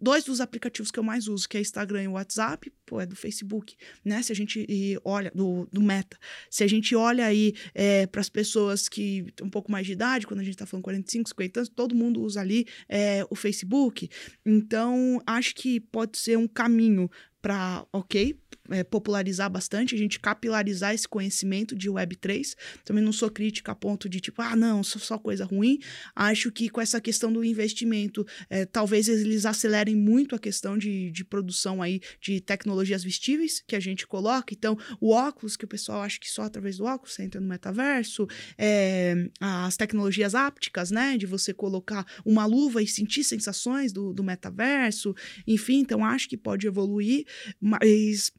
[0.00, 3.16] dois dos aplicativos que eu mais uso, que é Instagram e WhatsApp, pô, é do
[3.16, 4.22] Facebook, né?
[4.22, 4.66] Se a gente
[5.04, 6.16] olha, do, do Meta,
[6.50, 9.92] se a gente olha aí é, para as pessoas que têm um pouco mais de
[9.92, 13.34] idade, quando a gente está falando 45, 50 anos, todo mundo usa ali é, o
[13.34, 14.08] Facebook.
[14.44, 17.10] Então, acho que pode ser um caminho
[17.42, 18.38] para, ok,
[18.70, 22.54] é, popularizar bastante, a gente capilarizar esse conhecimento de Web3.
[22.84, 25.78] Também não sou crítica a ponto de tipo, ah, não, só, só coisa ruim.
[26.14, 31.10] Acho que com essa questão do investimento, é, talvez eles acelerem muito a questão de,
[31.10, 34.54] de produção aí de tecnologias vestíveis que a gente coloca.
[34.54, 37.48] Então, o óculos, que o pessoal acha que só através do óculos você entra no
[37.48, 38.26] metaverso,
[38.56, 44.22] é, as tecnologias ápticas, né, de você colocar uma luva e sentir sensações do, do
[44.22, 45.14] metaverso,
[45.46, 47.26] enfim, então acho que pode evoluir,
[47.60, 48.32] mas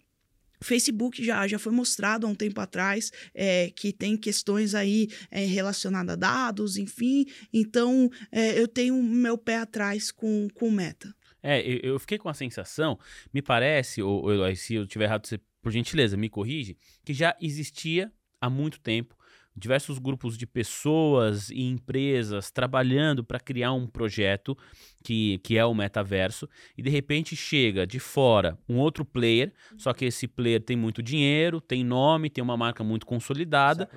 [0.63, 5.45] Facebook já, já foi mostrado há um tempo atrás é, que tem questões aí é,
[5.45, 7.25] relacionadas a dados, enfim.
[7.53, 11.13] Então, é, eu tenho meu pé atrás com o Meta.
[11.43, 12.97] É, eu, fiquei com a sensação,
[13.33, 17.35] me parece, ou, ou se eu tiver errado, você, por gentileza, me corrige, que já
[17.41, 19.13] existia há muito tempo
[19.55, 24.57] diversos grupos de pessoas e empresas trabalhando para criar um projeto
[25.03, 29.93] que, que é o metaverso, e de repente chega de fora um outro player, só
[29.93, 33.89] que esse player tem muito dinheiro, tem nome, tem uma marca muito consolidada,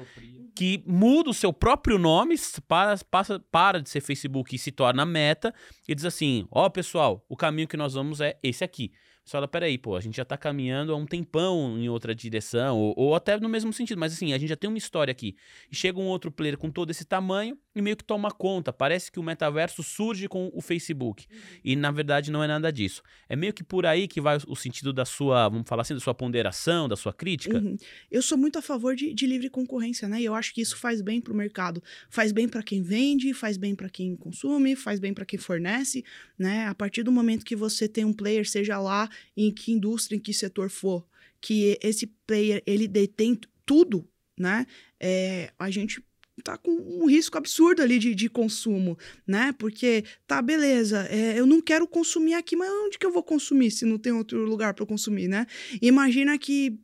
[0.55, 2.35] que muda o seu próprio nome,
[2.67, 5.55] para, passa, para de ser Facebook e se torna meta,
[5.87, 8.91] e diz assim: ó, oh, pessoal, o caminho que nós vamos é esse aqui.
[9.27, 12.79] Você fala, peraí, pô, a gente já tá caminhando há um tempão em outra direção,
[12.79, 15.37] ou, ou, até no mesmo sentido, mas assim, a gente já tem uma história aqui.
[15.68, 18.72] E chega um outro player com todo esse tamanho e meio que toma conta.
[18.72, 21.27] Parece que o metaverso surge com o Facebook.
[21.62, 23.03] E na verdade não é nada disso.
[23.29, 26.01] É meio que por aí que vai o sentido da sua, vamos falar assim, da
[26.01, 27.59] sua ponderação, da sua crítica.
[27.59, 27.77] Uhum.
[28.11, 30.22] Eu sou muito a favor de, de, livre concorrência, né?
[30.22, 31.83] E eu acho que isso faz bem pro mercado.
[32.09, 36.03] Faz bem para quem vende, faz bem para quem consome, faz bem para quem fornece,
[36.39, 36.66] né?
[36.68, 39.07] A partir do momento que você tem um player, seja lá
[39.37, 41.07] em que indústria, em que setor for,
[41.43, 44.09] que esse player ele detém tudo,
[44.39, 44.66] né?
[44.99, 46.03] É, a gente
[46.43, 49.55] tá com um risco absurdo ali de, de consumo, né?
[49.59, 53.70] Porque, tá, beleza, é, eu não quero consumir aqui, mas onde que eu vou consumir
[53.70, 55.47] se não tem outro lugar para consumir, né?
[55.80, 56.78] Imagina que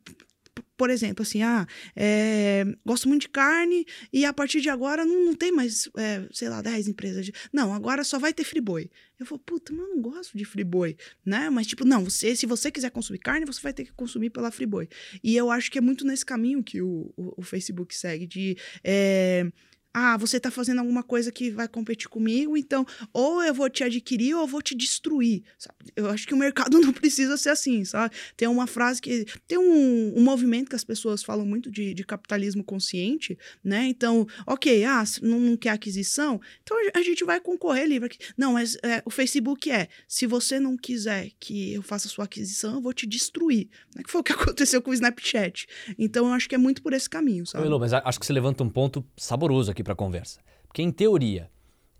[0.83, 1.65] por exemplo, assim, ah,
[1.95, 6.27] é, gosto muito de carne e a partir de agora não, não tem mais, é,
[6.29, 7.31] sei lá, 10 empresas de.
[7.53, 8.91] Não, agora só vai ter friboi.
[9.17, 11.49] Eu falo, puta, mas eu não gosto de friboi, né?
[11.49, 14.51] Mas, tipo, não, você, se você quiser consumir carne, você vai ter que consumir pela
[14.51, 14.89] friboi.
[15.23, 18.57] E eu acho que é muito nesse caminho que o, o, o Facebook segue, de.
[18.83, 19.49] É,
[19.93, 23.83] ah, você está fazendo alguma coisa que vai competir comigo, então ou eu vou te
[23.83, 25.43] adquirir ou eu vou te destruir.
[25.57, 25.77] Sabe?
[25.95, 28.15] Eu acho que o mercado não precisa ser assim, sabe?
[28.35, 29.25] Tem uma frase que.
[29.47, 33.85] Tem um, um movimento que as pessoas falam muito de, de, capitalismo consciente, né?
[33.85, 38.17] Então, ok, ah, não, não quer aquisição, então a gente vai concorrer livre.
[38.37, 42.75] Não, mas é, o Facebook é: se você não quiser que eu faça sua aquisição,
[42.75, 43.69] eu vou te destruir.
[43.95, 44.01] Né?
[44.03, 45.67] Que foi o que aconteceu com o Snapchat.
[45.99, 47.67] Então, eu acho que é muito por esse caminho, sabe?
[47.79, 50.39] Mas acho que você levanta um ponto saboroso aqui para a conversa.
[50.67, 51.49] Porque, em teoria,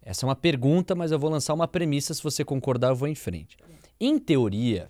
[0.01, 2.13] essa é uma pergunta, mas eu vou lançar uma premissa.
[2.13, 3.57] Se você concordar, eu vou em frente.
[3.99, 4.87] Em teoria,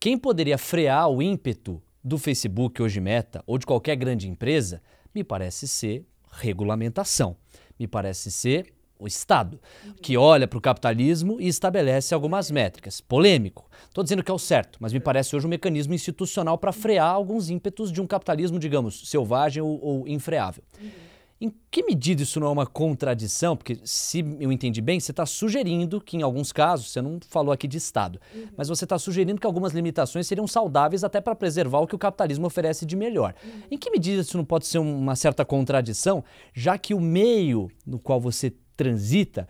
[0.00, 4.82] quem poderia frear o ímpeto do Facebook, hoje Meta, ou de qualquer grande empresa,
[5.14, 7.36] me parece ser regulamentação.
[7.78, 9.60] Me parece ser o Estado,
[10.00, 13.00] que olha para o capitalismo e estabelece algumas métricas.
[13.00, 13.68] Polêmico.
[13.88, 17.10] Estou dizendo que é o certo, mas me parece hoje um mecanismo institucional para frear
[17.10, 20.62] alguns ímpetos de um capitalismo, digamos, selvagem ou, ou infreável.
[21.42, 23.56] Em que medida isso não é uma contradição?
[23.56, 27.50] Porque, se eu entendi bem, você está sugerindo que, em alguns casos, você não falou
[27.50, 28.46] aqui de Estado, uhum.
[28.56, 31.98] mas você está sugerindo que algumas limitações seriam saudáveis até para preservar o que o
[31.98, 33.34] capitalismo oferece de melhor.
[33.42, 33.62] Uhum.
[33.72, 36.22] Em que medida isso não pode ser uma certa contradição,
[36.54, 39.48] já que o meio no qual você transita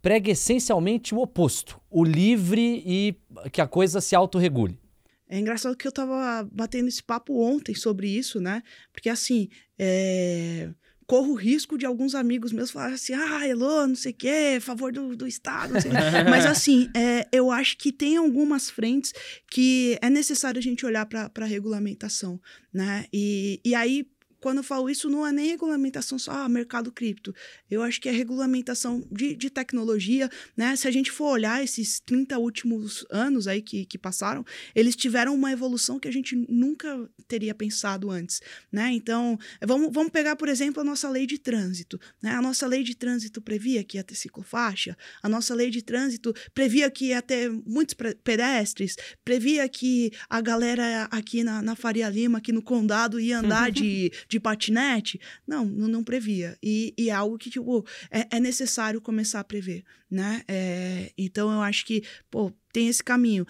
[0.00, 3.14] prega essencialmente o oposto, o livre e
[3.52, 4.80] que a coisa se autorregule?
[5.28, 8.62] É engraçado que eu estava batendo esse papo ontem sobre isso, né?
[8.90, 10.70] Porque assim, é
[11.06, 14.58] corro o risco de alguns amigos meus falarem assim, ah, Elô, não sei o quê,
[14.60, 15.92] favor do, do Estado, não sei
[16.28, 19.12] Mas assim, é, eu acho que tem algumas frentes
[19.50, 22.40] que é necessário a gente olhar para a regulamentação,
[22.72, 23.06] né?
[23.12, 24.06] E, e aí,
[24.46, 27.34] quando eu falo isso, não é nem regulamentação só, ah, mercado cripto.
[27.68, 30.76] Eu acho que é regulamentação de, de tecnologia, né?
[30.76, 35.34] Se a gente for olhar esses 30 últimos anos aí que, que passaram, eles tiveram
[35.34, 38.40] uma evolução que a gente nunca teria pensado antes,
[38.70, 38.92] né?
[38.92, 39.36] Então,
[39.66, 42.30] vamos, vamos pegar, por exemplo, a nossa lei de trânsito, né?
[42.30, 46.32] A nossa lei de trânsito previa que ia ter ciclofaixa, a nossa lei de trânsito
[46.54, 48.94] previa que ia ter muitos pedestres,
[49.24, 54.12] previa que a galera aqui na, na Faria Lima, aqui no condado, ia andar de,
[54.28, 55.20] de patinete.
[55.46, 56.56] Não, não, não previa.
[56.62, 60.42] E, e, é algo que, tipo, é, é necessário começar a prever, né?
[60.48, 63.46] É, então, eu acho que, pô, tem esse caminho.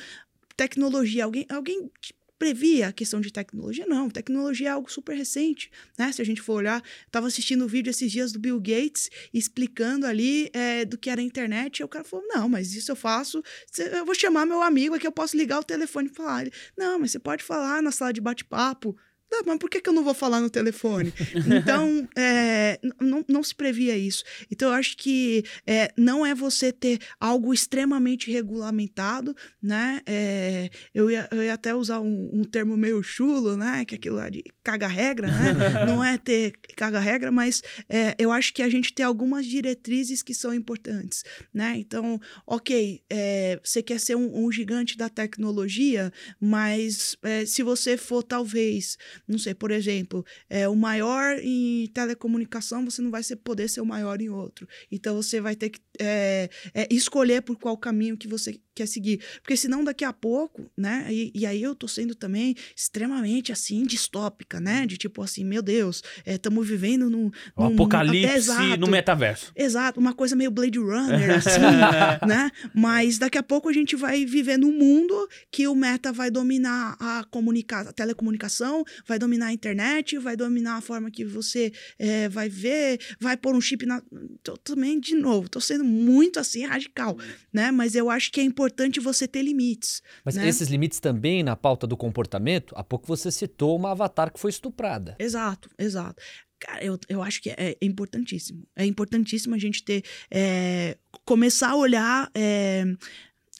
[0.56, 1.90] Tecnologia, alguém, alguém
[2.38, 3.86] previa a questão de tecnologia.
[3.86, 6.12] Não, tecnologia é algo super recente, né?
[6.12, 9.10] Se a gente for olhar, estava assistindo o um vídeo esses dias do Bill Gates
[9.32, 12.90] explicando ali é, do que era a internet, e o cara falou, não, mas isso
[12.92, 13.42] eu faço,
[13.78, 16.42] eu vou chamar meu amigo aqui, eu posso ligar o telefone e falar.
[16.42, 18.96] Ele, não, mas você pode falar na sala de bate-papo,
[19.28, 21.12] Tá, mas por que, que eu não vou falar no telefone?
[21.34, 24.22] Então, é, não, não se previa isso.
[24.50, 30.00] Então, eu acho que é, não é você ter algo extremamente regulamentado, né?
[30.06, 33.84] É, eu, ia, eu ia até usar um, um, termo meio chulo, né?
[33.84, 35.54] Que é aquilo lá de caga-regra, né?
[35.86, 40.34] não é ter caga-regra, mas é, eu acho que a gente tem algumas diretrizes que
[40.34, 41.74] são importantes, né?
[41.76, 47.96] Então, ok, é, você quer ser um, um, gigante da tecnologia, mas é, se você
[47.96, 48.96] for, talvez
[49.26, 53.80] não sei, por exemplo, é, o maior em telecomunicação, você não vai ser, poder ser
[53.80, 54.68] o maior em outro.
[54.90, 59.20] Então você vai ter que é, é, escolher por qual caminho que você quer seguir.
[59.42, 61.06] Porque senão daqui a pouco, né?
[61.10, 64.86] E, e aí eu tô sendo também extremamente assim, distópica, né?
[64.86, 69.50] De tipo assim, meu Deus, estamos é, vivendo num, num apocalipse até, no metaverso.
[69.56, 72.50] Exato, uma coisa meio Blade Runner, assim, né?
[72.74, 76.96] Mas daqui a pouco a gente vai viver num mundo que o meta vai dominar
[77.00, 82.28] a, comunica a telecomunicação, vai dominar a internet, vai dominar a forma que você é,
[82.28, 84.02] vai ver, vai pôr um chip na.
[84.42, 87.16] Tô, também, de novo, tô sendo muito assim radical,
[87.52, 87.70] né?
[87.70, 88.65] Mas eu acho que é importante
[89.00, 90.02] você ter limites.
[90.24, 90.48] Mas né?
[90.48, 94.50] esses limites também na pauta do comportamento, há pouco você citou uma avatar que foi
[94.50, 95.16] estuprada.
[95.18, 96.22] Exato, exato.
[96.58, 98.66] Cara, eu, eu acho que é, é importantíssimo.
[98.74, 100.02] É importantíssimo a gente ter.
[100.30, 102.84] É, começar a olhar é,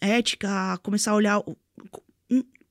[0.00, 1.42] ética, começar a olhar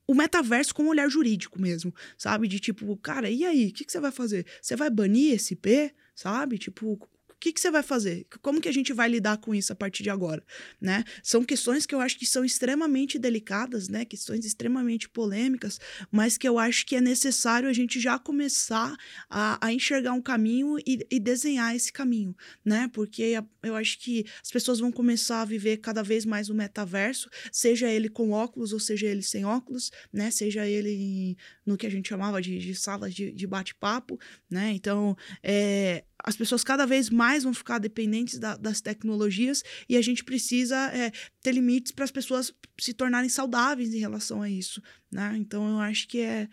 [0.07, 2.47] o metaverso com um olhar jurídico mesmo, sabe?
[2.47, 3.67] De tipo, cara, e aí?
[3.67, 4.45] O que, que você vai fazer?
[4.61, 6.57] Você vai banir esse IP, sabe?
[6.57, 6.99] Tipo,
[7.45, 8.25] que, que você vai fazer?
[8.41, 10.43] Como que a gente vai lidar com isso a partir de agora?
[10.81, 11.03] Né?
[11.21, 14.03] São questões que eu acho que são extremamente delicadas, né?
[14.03, 15.79] questões extremamente polêmicas,
[16.11, 18.95] mas que eu acho que é necessário a gente já começar
[19.29, 22.89] a, a enxergar um caminho e, e, desenhar esse caminho, né?
[22.91, 27.29] Porque eu acho que as pessoas vão começar a viver cada vez mais o metaverso,
[27.51, 30.31] seja ele com óculos ou seja ele sem óculos, né?
[30.31, 34.19] Seja ele no que a gente chamava de, de salas de, de bate-papo,
[34.49, 34.71] né?
[34.71, 40.01] Então, é, as pessoas cada vez mais vão ficar dependentes da, das tecnologias e a
[40.01, 41.11] gente precisa é,
[41.41, 45.35] ter limites para as pessoas se tornarem saudáveis em relação a isso, né?
[45.37, 46.49] Então, eu acho que é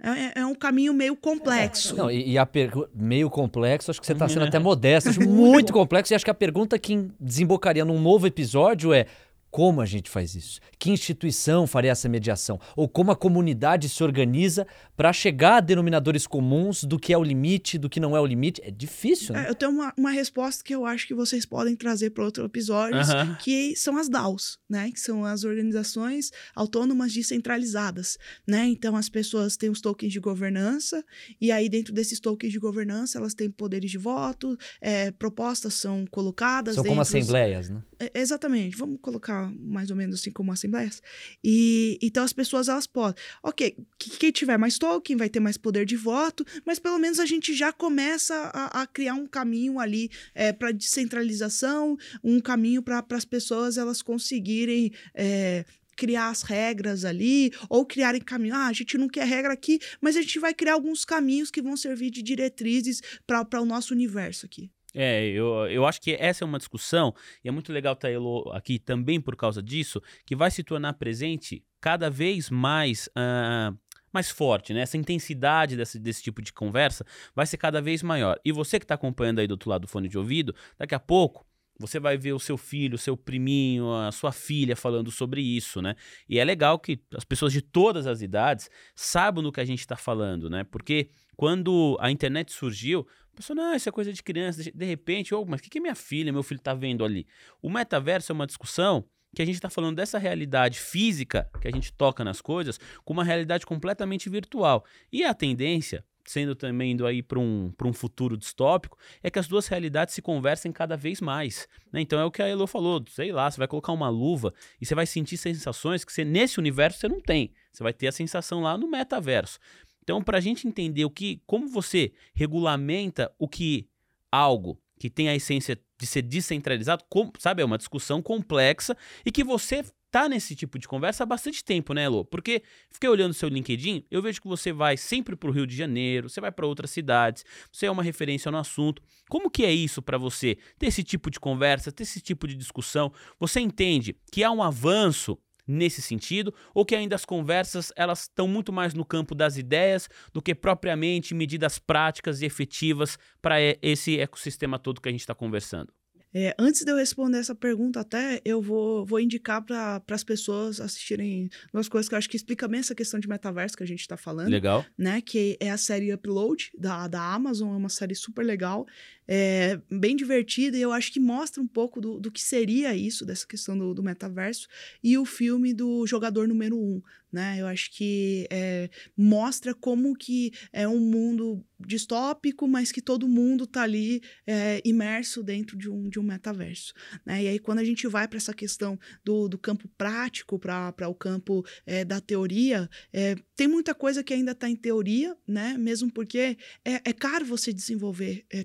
[0.00, 1.96] é, é, um caminho meio complexo.
[1.96, 2.88] Não, e, e a pergunta.
[2.94, 5.10] Meio complexo, acho que você está sendo até modesto.
[5.10, 6.12] Acho muito complexo.
[6.12, 9.06] E acho que a pergunta que desembocaria num novo episódio é:
[9.50, 10.60] como a gente faz isso?
[10.78, 12.60] Que instituição faria essa mediação?
[12.76, 17.22] Ou como a comunidade se organiza para chegar a denominadores comuns do que é o
[17.22, 18.60] limite, do que não é o limite?
[18.64, 19.46] É difícil, né?
[19.46, 22.44] É, eu tenho uma, uma resposta que eu acho que vocês podem trazer para outro
[22.44, 22.98] episódio,
[23.40, 24.90] que são as DAOs, né?
[24.92, 28.66] Que são as organizações autônomas descentralizadas, né?
[28.66, 31.04] Então as pessoas têm os tokens de governança
[31.40, 36.04] e aí dentro desses tokens de governança elas têm poderes de voto, é, propostas são
[36.10, 36.74] colocadas.
[36.74, 37.82] São como assembleias, né?
[37.98, 38.76] É, exatamente.
[38.76, 41.02] Vamos colocar mais ou menos assim como assembleias.
[41.42, 45.84] E então as pessoas elas podem, ok, quem tiver mais token vai ter mais poder
[45.84, 50.10] de voto, mas pelo menos a gente já começa a, a criar um caminho ali
[50.34, 55.64] é, para descentralização, um caminho para as pessoas elas conseguirem é,
[55.98, 58.54] criar as regras ali, ou criarem caminho.
[58.54, 61.60] Ah, a gente não quer regra aqui, mas a gente vai criar alguns caminhos que
[61.60, 64.70] vão servir de diretrizes para o nosso universo aqui.
[64.94, 67.14] É, eu, eu acho que essa é uma discussão,
[67.44, 70.94] e é muito legal ter Elo aqui também por causa disso, que vai se tornar
[70.94, 73.08] presente cada vez mais.
[73.08, 73.76] Uh,
[74.10, 74.80] mais forte, né?
[74.80, 78.40] Essa intensidade desse, desse tipo de conversa vai ser cada vez maior.
[78.42, 80.98] E você que está acompanhando aí do outro lado do fone de ouvido, daqui a
[80.98, 81.46] pouco
[81.78, 85.80] você vai ver o seu filho, o seu priminho, a sua filha falando sobre isso,
[85.80, 85.94] né?
[86.28, 89.80] E é legal que as pessoas de todas as idades saibam do que a gente
[89.80, 90.64] está falando, né?
[90.64, 94.62] Porque quando a internet surgiu, a pessoa, não, isso é coisa de criança.
[94.74, 97.26] De repente, oh, mas o que, que minha filha, meu filho está vendo ali?
[97.62, 99.04] O metaverso é uma discussão
[99.34, 103.12] que a gente está falando dessa realidade física que a gente toca nas coisas com
[103.12, 104.84] uma realidade completamente virtual.
[105.12, 109.48] E a tendência sendo também indo aí para um, um futuro distópico, é que as
[109.48, 111.66] duas realidades se conversem cada vez mais.
[111.92, 112.00] Né?
[112.02, 114.86] Então é o que a Elo falou, sei lá, você vai colocar uma luva e
[114.86, 117.52] você vai sentir sensações que você, nesse universo você não tem.
[117.72, 119.58] Você vai ter a sensação lá no metaverso.
[120.02, 123.88] Então, para a gente entender o que, como você regulamenta o que
[124.30, 129.30] algo que tem a essência de ser descentralizado, com, sabe, é uma discussão complexa e
[129.30, 132.24] que você tá nesse tipo de conversa há bastante tempo, né, Elô?
[132.24, 135.76] Porque fiquei olhando seu LinkedIn, eu vejo que você vai sempre para o Rio de
[135.76, 139.02] Janeiro, você vai para outras cidades, você é uma referência no assunto.
[139.28, 140.56] Como que é isso para você?
[140.78, 143.12] Ter esse tipo de conversa, ter esse tipo de discussão?
[143.38, 148.48] Você entende que há um avanço nesse sentido ou que ainda as conversas elas estão
[148.48, 154.18] muito mais no campo das ideias do que propriamente medidas práticas e efetivas para esse
[154.18, 155.92] ecossistema todo que a gente está conversando?
[156.32, 160.80] É, antes de eu responder essa pergunta, até eu vou, vou indicar para as pessoas
[160.80, 163.86] assistirem duas coisas que eu acho que explica bem essa questão de metaverso que a
[163.86, 164.48] gente está falando.
[164.48, 164.84] Legal.
[164.96, 165.20] Né?
[165.20, 168.86] Que é a série Upload da, da Amazon, é uma série super legal,
[169.28, 173.26] é, bem divertida, e eu acho que mostra um pouco do, do que seria isso,
[173.26, 174.66] dessa questão do, do metaverso,
[175.04, 177.02] e o filme do Jogador Número 1, um,
[177.32, 177.56] né?
[177.60, 183.66] Eu acho que é, mostra como que é um mundo distópico, mas que todo mundo
[183.66, 186.92] tá ali é, imerso dentro de um, de um metaverso,
[187.24, 187.44] né?
[187.44, 191.14] E aí quando a gente vai para essa questão do, do campo prático para o
[191.14, 195.76] campo é, da teoria, é, tem muita coisa que ainda está em teoria, né?
[195.78, 198.64] Mesmo porque é, é caro você desenvolver é,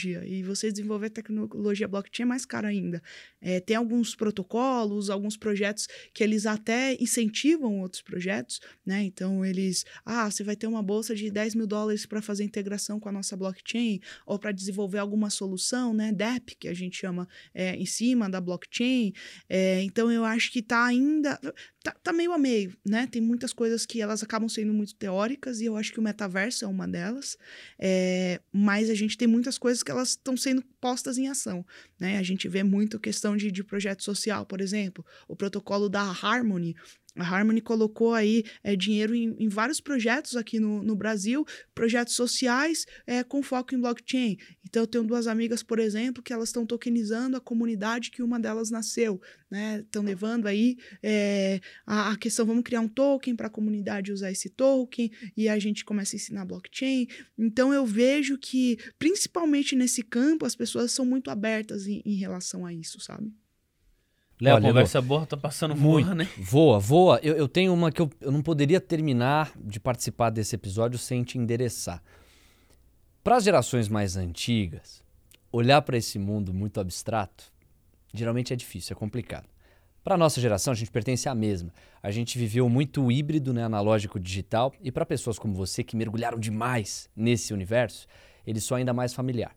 [0.00, 3.02] tecnologia e você desenvolver tecnologia blockchain é mais caro ainda.
[3.40, 9.02] É, tem alguns protocolos, alguns projetos que eles até incentivam outros projetos, né?
[9.02, 12.98] Então eles, ah, você vai ter uma bolsa de 10 mil dólares para fazer integração
[12.98, 16.12] com a nossa blockchain ou para desenvolver alguma solução, né?
[16.12, 19.12] DEP, que a gente chama é, em cima da blockchain.
[19.48, 21.38] É, então eu acho que está ainda
[21.82, 23.06] tá, tá, meio a meio, né?
[23.06, 26.64] Tem muitas coisas que elas acabam sendo muito teóricas e eu acho que o metaverso
[26.64, 27.38] é uma delas.
[27.78, 31.64] É, mas a gente tem muitas coisas que elas estão sendo postas em ação,
[31.98, 32.18] né?
[32.18, 36.76] A gente vê muito questão de, de projeto social, por exemplo, o protocolo da Harmony,
[37.16, 41.44] a Harmony colocou aí é, dinheiro em, em, vários projetos aqui no, no Brasil,
[41.74, 44.36] projetos sociais é, com foco em blockchain.
[44.64, 48.38] Então, eu tenho duas amigas, por exemplo, que elas estão tokenizando a comunidade que uma
[48.38, 49.80] delas nasceu, né?
[49.80, 54.30] Estão levando aí é, a, a questão, vamos criar um token para a comunidade usar
[54.30, 57.08] esse token, e a gente começa a ensinar blockchain.
[57.36, 62.64] Então eu vejo que, principalmente nesse campo, as pessoas são muito abertas em, em relação
[62.64, 63.32] a isso, sabe?
[64.40, 66.28] Léo, a conversa boa tá passando muito, voa, né?
[66.38, 67.20] Voa, voa.
[67.22, 71.22] Eu, eu tenho uma que eu, eu não poderia terminar de participar desse episódio sem
[71.22, 72.02] te endereçar.
[73.22, 75.02] Para as gerações mais antigas,
[75.52, 77.52] olhar para esse mundo muito abstrato
[78.12, 79.48] geralmente é difícil, é complicado.
[80.02, 81.72] Para a nossa geração, a gente pertence à mesma.
[82.02, 86.38] A gente viveu muito híbrido, né, analógico digital, e para pessoas como você que mergulharam
[86.38, 88.06] demais nesse universo,
[88.46, 89.54] ele só ainda mais familiar.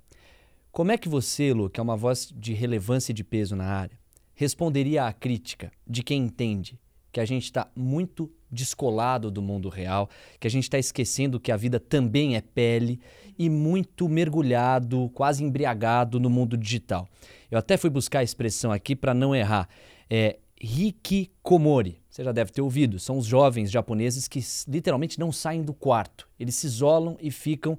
[0.72, 3.66] Como é que você, Lu, que é uma voz de relevância e de peso na
[3.66, 3.98] área,
[4.36, 6.80] responderia à crítica de quem entende
[7.12, 10.10] que a gente está muito descolado do mundo real,
[10.40, 13.00] que a gente está esquecendo que a vida também é pele
[13.38, 17.08] e muito mergulhado, quase embriagado no mundo digital.
[17.52, 19.70] Eu até fui buscar a expressão aqui para não errar.
[20.10, 22.02] É hikikomori.
[22.10, 23.00] Você já deve ter ouvido.
[23.00, 26.28] São os jovens japoneses que literalmente não saem do quarto.
[26.40, 27.78] Eles se isolam e ficam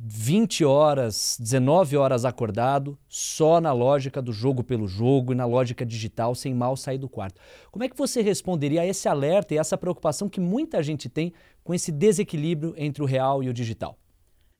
[0.00, 5.84] 20 horas, 19 horas acordado, só na lógica do jogo pelo jogo e na lógica
[5.84, 7.40] digital, sem mal sair do quarto.
[7.70, 11.32] Como é que você responderia a esse alerta e essa preocupação que muita gente tem
[11.64, 13.98] com esse desequilíbrio entre o real e o digital?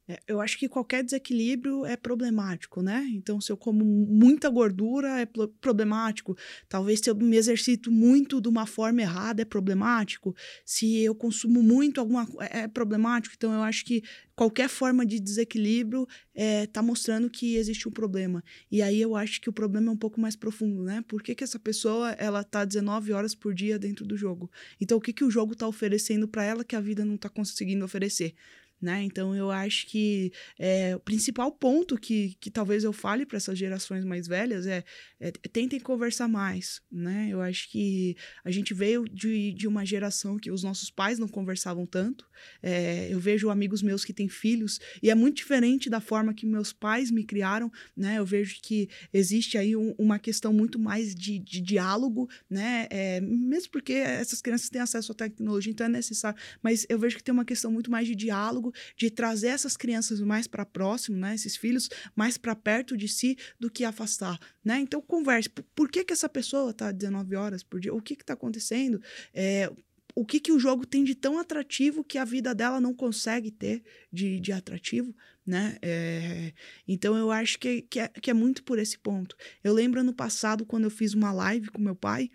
[0.09, 3.07] É, eu acho que qualquer desequilíbrio é problemático, né?
[3.13, 5.27] Então, se eu como muita gordura, é
[5.61, 6.35] problemático.
[6.67, 10.35] Talvez se eu me exercito muito de uma forma errada, é problemático.
[10.65, 13.35] Se eu consumo muito alguma é, é problemático.
[13.37, 14.03] Então, eu acho que
[14.35, 18.43] qualquer forma de desequilíbrio está é, mostrando que existe um problema.
[18.71, 21.05] E aí eu acho que o problema é um pouco mais profundo, né?
[21.07, 24.51] Por que, que essa pessoa ela tá 19 horas por dia dentro do jogo?
[24.81, 27.29] Então, o que, que o jogo está oferecendo para ela que a vida não está
[27.29, 28.35] conseguindo oferecer?
[28.81, 29.03] Né?
[29.03, 33.59] Então eu acho que é, o principal ponto que, que talvez eu fale para essas
[33.59, 34.85] gerações mais velhas é,
[35.19, 36.81] é, tentem conversar mais.
[36.91, 37.29] Né?
[37.31, 41.27] Eu acho que a gente veio de, de uma geração que os nossos pais não
[41.27, 42.25] conversavam tanto.
[42.63, 46.47] É, eu vejo amigos meus que têm filhos e é muito diferente da forma que
[46.47, 47.73] meus pais me criaram.
[47.97, 48.19] Né?
[48.19, 52.87] Eu vejo que existe aí um, uma questão muito mais de, de diálogo, né?
[52.91, 56.39] É, mesmo porque essas crianças têm acesso à tecnologia, então é necessário.
[56.63, 59.77] Mas eu vejo que tem uma questão muito mais de diálogo diálogo, de trazer essas
[59.77, 64.39] crianças mais para próximo, né, esses filhos mais para perto de si do que afastar,
[64.65, 64.81] né?
[64.81, 65.49] Então converse.
[65.75, 67.95] Por que que essa pessoa está 19 horas por dia?
[67.95, 69.01] O que que está acontecendo?
[69.33, 69.71] É,
[70.15, 73.53] o que, que o jogo tem de tão atrativo que a vida dela não consegue
[73.53, 75.15] ter de, de atrativo,
[75.47, 75.77] né?
[75.81, 76.53] É,
[76.89, 79.37] então eu acho que, que, é, que é muito por esse ponto.
[79.63, 82.31] Eu lembro ano passado, quando eu fiz uma live com meu pai,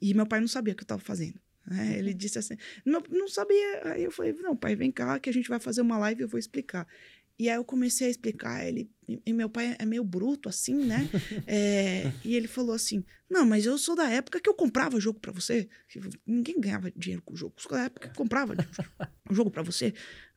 [0.00, 1.40] e meu pai não sabia o que eu estava fazendo.
[1.66, 1.98] Né?
[1.98, 3.92] Ele disse assim, não, não sabia.
[3.92, 6.24] Aí eu falei, não, pai, vem cá que a gente vai fazer uma live e
[6.24, 6.86] eu vou explicar.
[7.38, 11.08] E aí eu comecei a explicar, ele, e meu pai é meio bruto assim, né?
[11.46, 15.18] É, e ele falou assim: Não, mas eu sou da época que eu comprava jogo
[15.18, 15.68] para você.
[16.24, 17.54] Ninguém ganhava dinheiro com o jogo.
[17.56, 18.54] Eu sou da época que comprava
[19.28, 19.86] um jogo para você.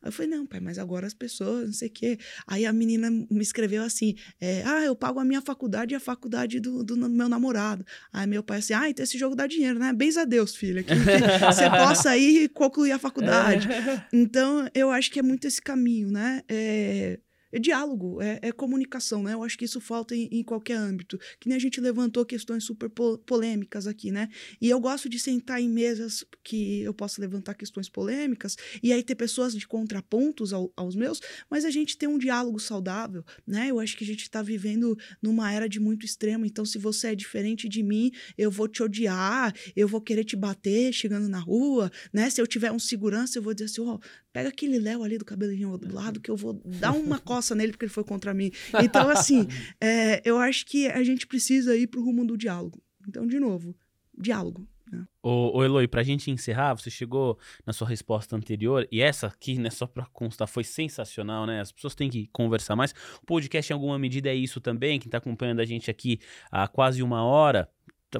[0.02, 2.18] Aí eu falei: Não, pai, mas agora as pessoas, não sei o quê.
[2.46, 6.00] Aí a menina me escreveu assim: é, Ah, eu pago a minha faculdade e a
[6.00, 7.86] faculdade do, do meu namorado.
[8.12, 9.92] Aí meu pai assim: Ah, então esse jogo dá dinheiro, né?
[9.92, 13.68] Bens a Deus, filha, que, que você possa ir concluir a faculdade.
[14.12, 16.42] Então eu acho que é muito esse caminho, né?
[16.48, 17.18] É,
[17.56, 19.32] é diálogo, é, é, comunicação, né?
[19.32, 21.18] Eu acho que isso falta em, em, qualquer âmbito.
[21.40, 24.28] Que nem a gente levantou questões super polêmicas aqui, né?
[24.60, 29.02] E eu gosto de sentar em mesas que eu possa levantar questões polêmicas e aí
[29.02, 33.70] ter pessoas de contrapontos ao, aos meus, mas a gente tem um diálogo saudável, né?
[33.70, 37.08] Eu acho que a gente está vivendo numa era de muito extremo, então se você
[37.08, 41.38] é diferente de mim, eu vou te odiar, eu vou querer te bater chegando na
[41.38, 42.28] rua, né?
[42.28, 44.00] Se eu tiver um segurança, eu vou dizer assim, ó, oh,
[44.36, 47.18] pega aquele Léo ali do cabelinho do lado que eu vou dar uma
[47.54, 48.50] nele porque ele foi contra mim.
[48.82, 49.46] Então, assim,
[49.80, 52.82] é, eu acho que a gente precisa ir pro rumo do diálogo.
[53.08, 53.74] Então, de novo,
[54.16, 54.66] diálogo.
[54.90, 55.04] Né?
[55.22, 59.58] Ô, ô Eloy, pra gente encerrar, você chegou na sua resposta anterior, e essa aqui,
[59.58, 61.60] né, só pra constar, foi sensacional, né?
[61.60, 62.92] As pessoas têm que conversar mais.
[63.22, 64.98] O podcast, em alguma medida, é isso também.
[64.98, 66.20] Quem tá acompanhando a gente aqui
[66.50, 67.68] há quase uma hora,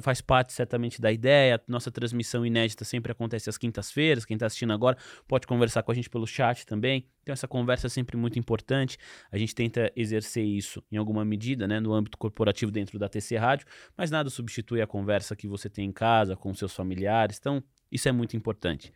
[0.01, 1.61] faz parte certamente da ideia.
[1.67, 4.25] Nossa transmissão inédita sempre acontece às quintas-feiras.
[4.25, 7.07] Quem está assistindo agora pode conversar com a gente pelo chat também.
[7.21, 8.97] Então, essa conversa é sempre muito importante.
[9.31, 13.37] A gente tenta exercer isso em alguma medida, né, no âmbito corporativo dentro da TC
[13.37, 13.65] Rádio,
[13.95, 17.37] mas nada substitui a conversa que você tem em casa com seus familiares.
[17.39, 18.93] Então, isso é muito importante.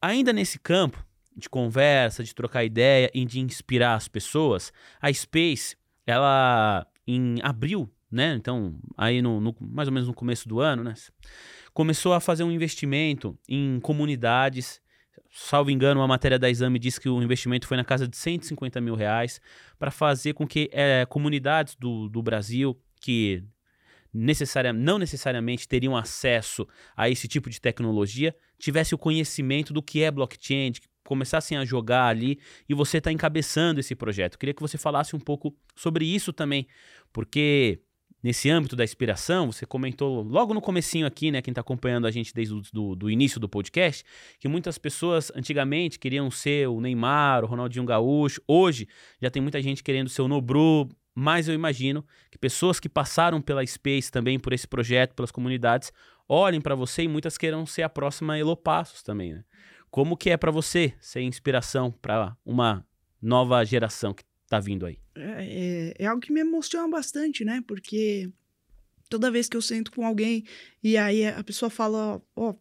[0.00, 1.04] Ainda nesse campo
[1.36, 5.76] de conversa, de trocar ideia e de inspirar as pessoas, a Space,
[6.06, 8.34] ela em abril né?
[8.34, 10.94] Então, aí no, no, mais ou menos no começo do ano, né?
[11.72, 14.80] Começou a fazer um investimento em comunidades.
[15.30, 18.80] Salvo engano, uma matéria da Exame diz que o investimento foi na casa de 150
[18.80, 19.40] mil reais
[19.78, 23.44] para fazer com que é, comunidades do, do Brasil que
[24.74, 30.10] não necessariamente teriam acesso a esse tipo de tecnologia, tivesse o conhecimento do que é
[30.10, 30.72] blockchain,
[31.04, 32.38] começassem a jogar ali
[32.68, 34.38] e você está encabeçando esse projeto.
[34.38, 36.66] queria que você falasse um pouco sobre isso também,
[37.12, 37.80] porque
[38.22, 42.10] nesse âmbito da inspiração, você comentou logo no comecinho aqui, né, quem está acompanhando a
[42.10, 44.04] gente desde o do, do, início do podcast,
[44.38, 48.88] que muitas pessoas antigamente queriam ser o Neymar, o Ronaldinho Gaúcho, hoje
[49.20, 53.40] já tem muita gente querendo ser o Nobru, mas eu imagino que pessoas que passaram
[53.40, 55.90] pela Space também, por esse projeto, pelas comunidades,
[56.28, 59.44] olhem para você e muitas queiram ser a próxima Elopassos também, né?
[59.90, 62.84] Como que é para você ser inspiração para uma
[63.22, 64.98] nova geração que tá vindo aí?
[65.14, 67.62] É, é, é, algo que me emociona bastante, né?
[67.66, 68.30] Porque
[69.08, 70.44] toda vez que eu sento com alguém
[70.82, 72.54] e aí a pessoa fala, ó, oh,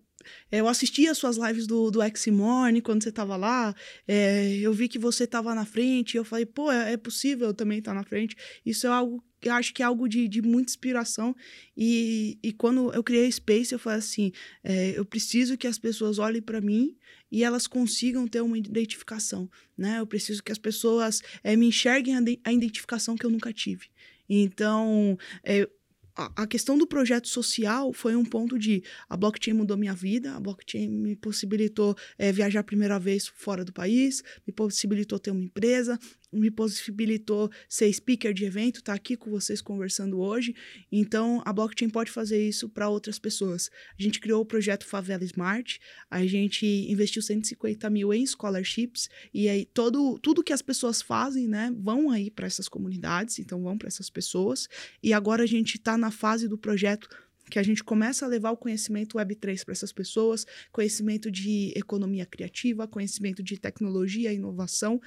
[0.51, 3.75] eu assisti as suas lives do, do Eximone quando você tava lá,
[4.07, 7.53] é, eu vi que você tava na frente, eu falei, pô, é, é possível eu
[7.53, 8.36] também estar tá na frente.
[8.65, 11.35] Isso é algo eu acho que é algo de, de muita inspiração.
[11.75, 14.31] E, e quando eu criei Space, eu falei assim:
[14.63, 16.95] é, eu preciso que as pessoas olhem para mim
[17.31, 19.99] e elas consigam ter uma identificação, né?
[19.99, 23.87] Eu preciso que as pessoas é, me enxerguem a, a, identificação que eu nunca tive.
[24.27, 25.67] Então, é,
[26.15, 30.39] a questão do projeto social foi um ponto de a blockchain mudou minha vida, a
[30.39, 35.43] blockchain me possibilitou é, viajar a primeira vez fora do país, me possibilitou ter uma
[35.43, 35.99] empresa,
[36.36, 40.55] me possibilitou ser speaker de evento, estar tá aqui com vocês conversando hoje.
[40.91, 43.69] Então, a blockchain pode fazer isso para outras pessoas.
[43.97, 45.79] A gente criou o projeto Favela Smart,
[46.09, 51.47] a gente investiu 150 mil em scholarships, e aí todo, tudo que as pessoas fazem,
[51.47, 54.67] né, vão aí para essas comunidades, então vão para essas pessoas.
[55.01, 57.07] E agora a gente está na fase do projeto
[57.49, 62.25] que a gente começa a levar o conhecimento Web3 para essas pessoas, conhecimento de economia
[62.25, 64.99] criativa, conhecimento de tecnologia, inovação,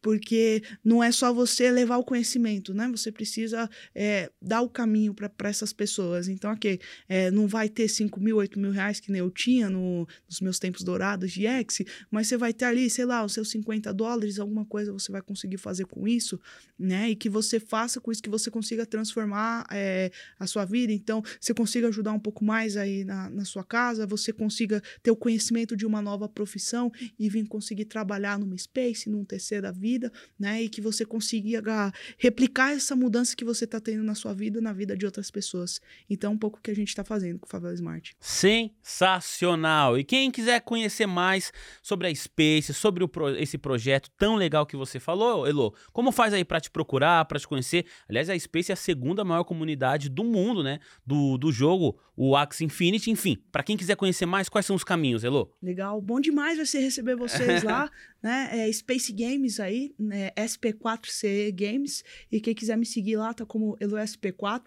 [0.00, 2.88] porque não é só você levar o conhecimento, né?
[2.90, 6.28] Você precisa é, dar o caminho para essas pessoas.
[6.28, 6.78] Então, ok,
[7.08, 10.40] é, não vai ter 5 mil, 8 mil reais que nem eu tinha no, nos
[10.40, 13.92] meus tempos dourados de X, mas você vai ter ali, sei lá, os seus 50
[13.92, 16.38] dólares, alguma coisa você vai conseguir fazer com isso,
[16.78, 17.10] né?
[17.10, 20.92] E que você faça com isso que você consiga transformar é, a sua vida.
[20.92, 25.10] Então, você consiga ajudar um pouco mais aí na, na sua casa, você consiga ter
[25.10, 29.72] o conhecimento de uma nova profissão e vir conseguir trabalhar numa space, num terceiro da
[29.72, 30.62] vida vida, né?
[30.62, 34.72] E que você consiga replicar essa mudança que você está tendo na sua vida, na
[34.72, 35.80] vida de outras pessoas.
[36.08, 38.14] Então, um pouco o que a gente está fazendo com o Favela Smart.
[38.20, 39.98] Sensacional!
[39.98, 44.76] E quem quiser conhecer mais sobre a Space, sobre o, esse projeto tão legal que
[44.76, 47.86] você falou, Elo, como faz aí para te procurar, para te conhecer?
[48.08, 50.78] Aliás, a Space é a segunda maior comunidade do mundo, né?
[51.04, 53.10] Do, do jogo, o Axie Infinity.
[53.10, 55.52] Enfim, para quem quiser conhecer mais, quais são os caminhos, Elo?
[55.62, 57.90] Legal, bom demais vai ser receber vocês lá,
[58.22, 58.48] né?
[58.52, 63.76] É Space Games aí, né, SP4C Games, e quem quiser me seguir lá tá como
[63.78, 64.62] EloSP4.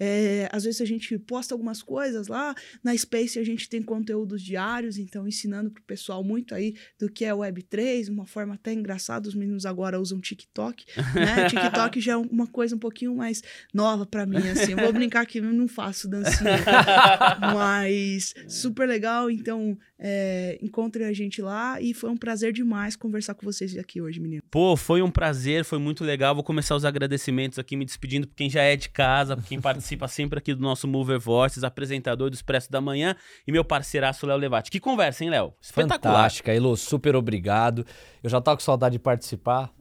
[0.00, 4.42] É, às vezes a gente posta algumas coisas lá, na Space a gente tem conteúdos
[4.42, 9.28] diários, então ensinando pro pessoal muito aí do que é Web3, uma forma até engraçada,
[9.28, 10.84] os meninos agora usam TikTok,
[11.14, 11.46] né?
[11.48, 13.42] TikTok já é uma coisa um pouquinho mais
[13.72, 16.58] nova para mim, assim, eu vou brincar que não faço dancinha,
[17.40, 23.34] mas super legal, então é, encontre a gente lá e foi um prazer demais conversar
[23.34, 24.42] com vocês aqui hoje, menino.
[24.50, 26.34] Pô, foi um prazer, foi muito legal.
[26.34, 29.60] Vou começar os agradecimentos aqui, me despedindo por quem já é de casa, por quem
[29.60, 33.16] participa sempre aqui do nosso Mover Voices, apresentador do Expresso da Manhã
[33.46, 34.70] e meu parceiraço Léo Levati.
[34.70, 35.54] Que conversa, hein, Léo?
[35.60, 36.14] Espetacular.
[36.14, 37.86] Fantástica, Elo, super obrigado.
[38.22, 39.72] Eu já tava com saudade de participar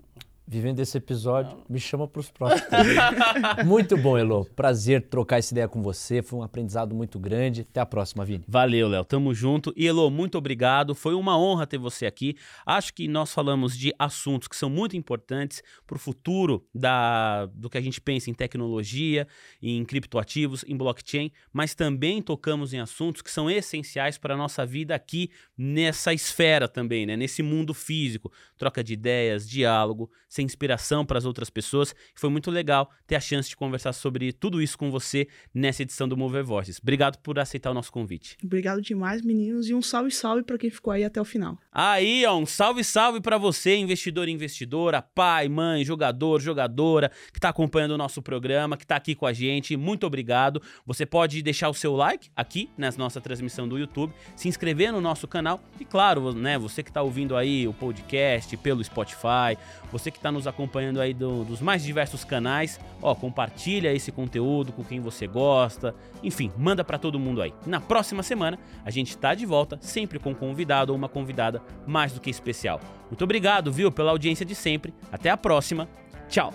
[0.45, 2.69] vivendo esse episódio, me chama para os próximos.
[3.65, 4.45] muito bom, Elo.
[4.55, 6.21] Prazer trocar essa ideia com você.
[6.21, 7.61] Foi um aprendizado muito grande.
[7.61, 8.43] Até a próxima, Vini.
[8.47, 9.05] Valeu, Léo.
[9.05, 9.73] Tamo junto.
[9.75, 10.93] E Elo, muito obrigado.
[10.93, 12.35] Foi uma honra ter você aqui.
[12.65, 17.69] Acho que nós falamos de assuntos que são muito importantes para o futuro da, do
[17.69, 19.27] que a gente pensa em tecnologia,
[19.61, 24.65] em criptoativos, em blockchain, mas também tocamos em assuntos que são essenciais para a nossa
[24.65, 27.15] vida aqui nessa esfera também, né?
[27.15, 28.31] Nesse mundo físico.
[28.57, 31.93] Troca de ideias, diálogo ser inspiração para as outras pessoas.
[32.15, 36.07] Foi muito legal ter a chance de conversar sobre tudo isso com você nessa edição
[36.07, 36.79] do Mover Voices.
[36.81, 38.35] Obrigado por aceitar o nosso convite.
[38.43, 41.59] Obrigado demais, meninos, e um salve salve para quem ficou aí até o final.
[41.71, 47.37] Aí, ó, um salve salve para você, investidor e investidora, pai, mãe, jogador, jogadora, que
[47.37, 49.77] está acompanhando o nosso programa, que está aqui com a gente.
[49.77, 50.59] Muito obrigado.
[50.83, 54.99] Você pode deixar o seu like aqui na nossa transmissão do YouTube, se inscrever no
[54.99, 59.57] nosso canal e claro, né, você que está ouvindo aí o podcast pelo Spotify,
[59.91, 64.71] você que está nos acompanhando aí do, dos mais diversos canais, ó, compartilha esse conteúdo
[64.71, 65.93] com quem você gosta,
[66.23, 67.53] enfim, manda para todo mundo aí.
[67.67, 71.61] Na próxima semana a gente está de volta, sempre com um convidado ou uma convidada
[71.85, 72.79] mais do que especial.
[73.09, 74.93] Muito obrigado, viu, pela audiência de sempre.
[75.11, 75.89] Até a próxima.
[76.29, 76.53] Tchau.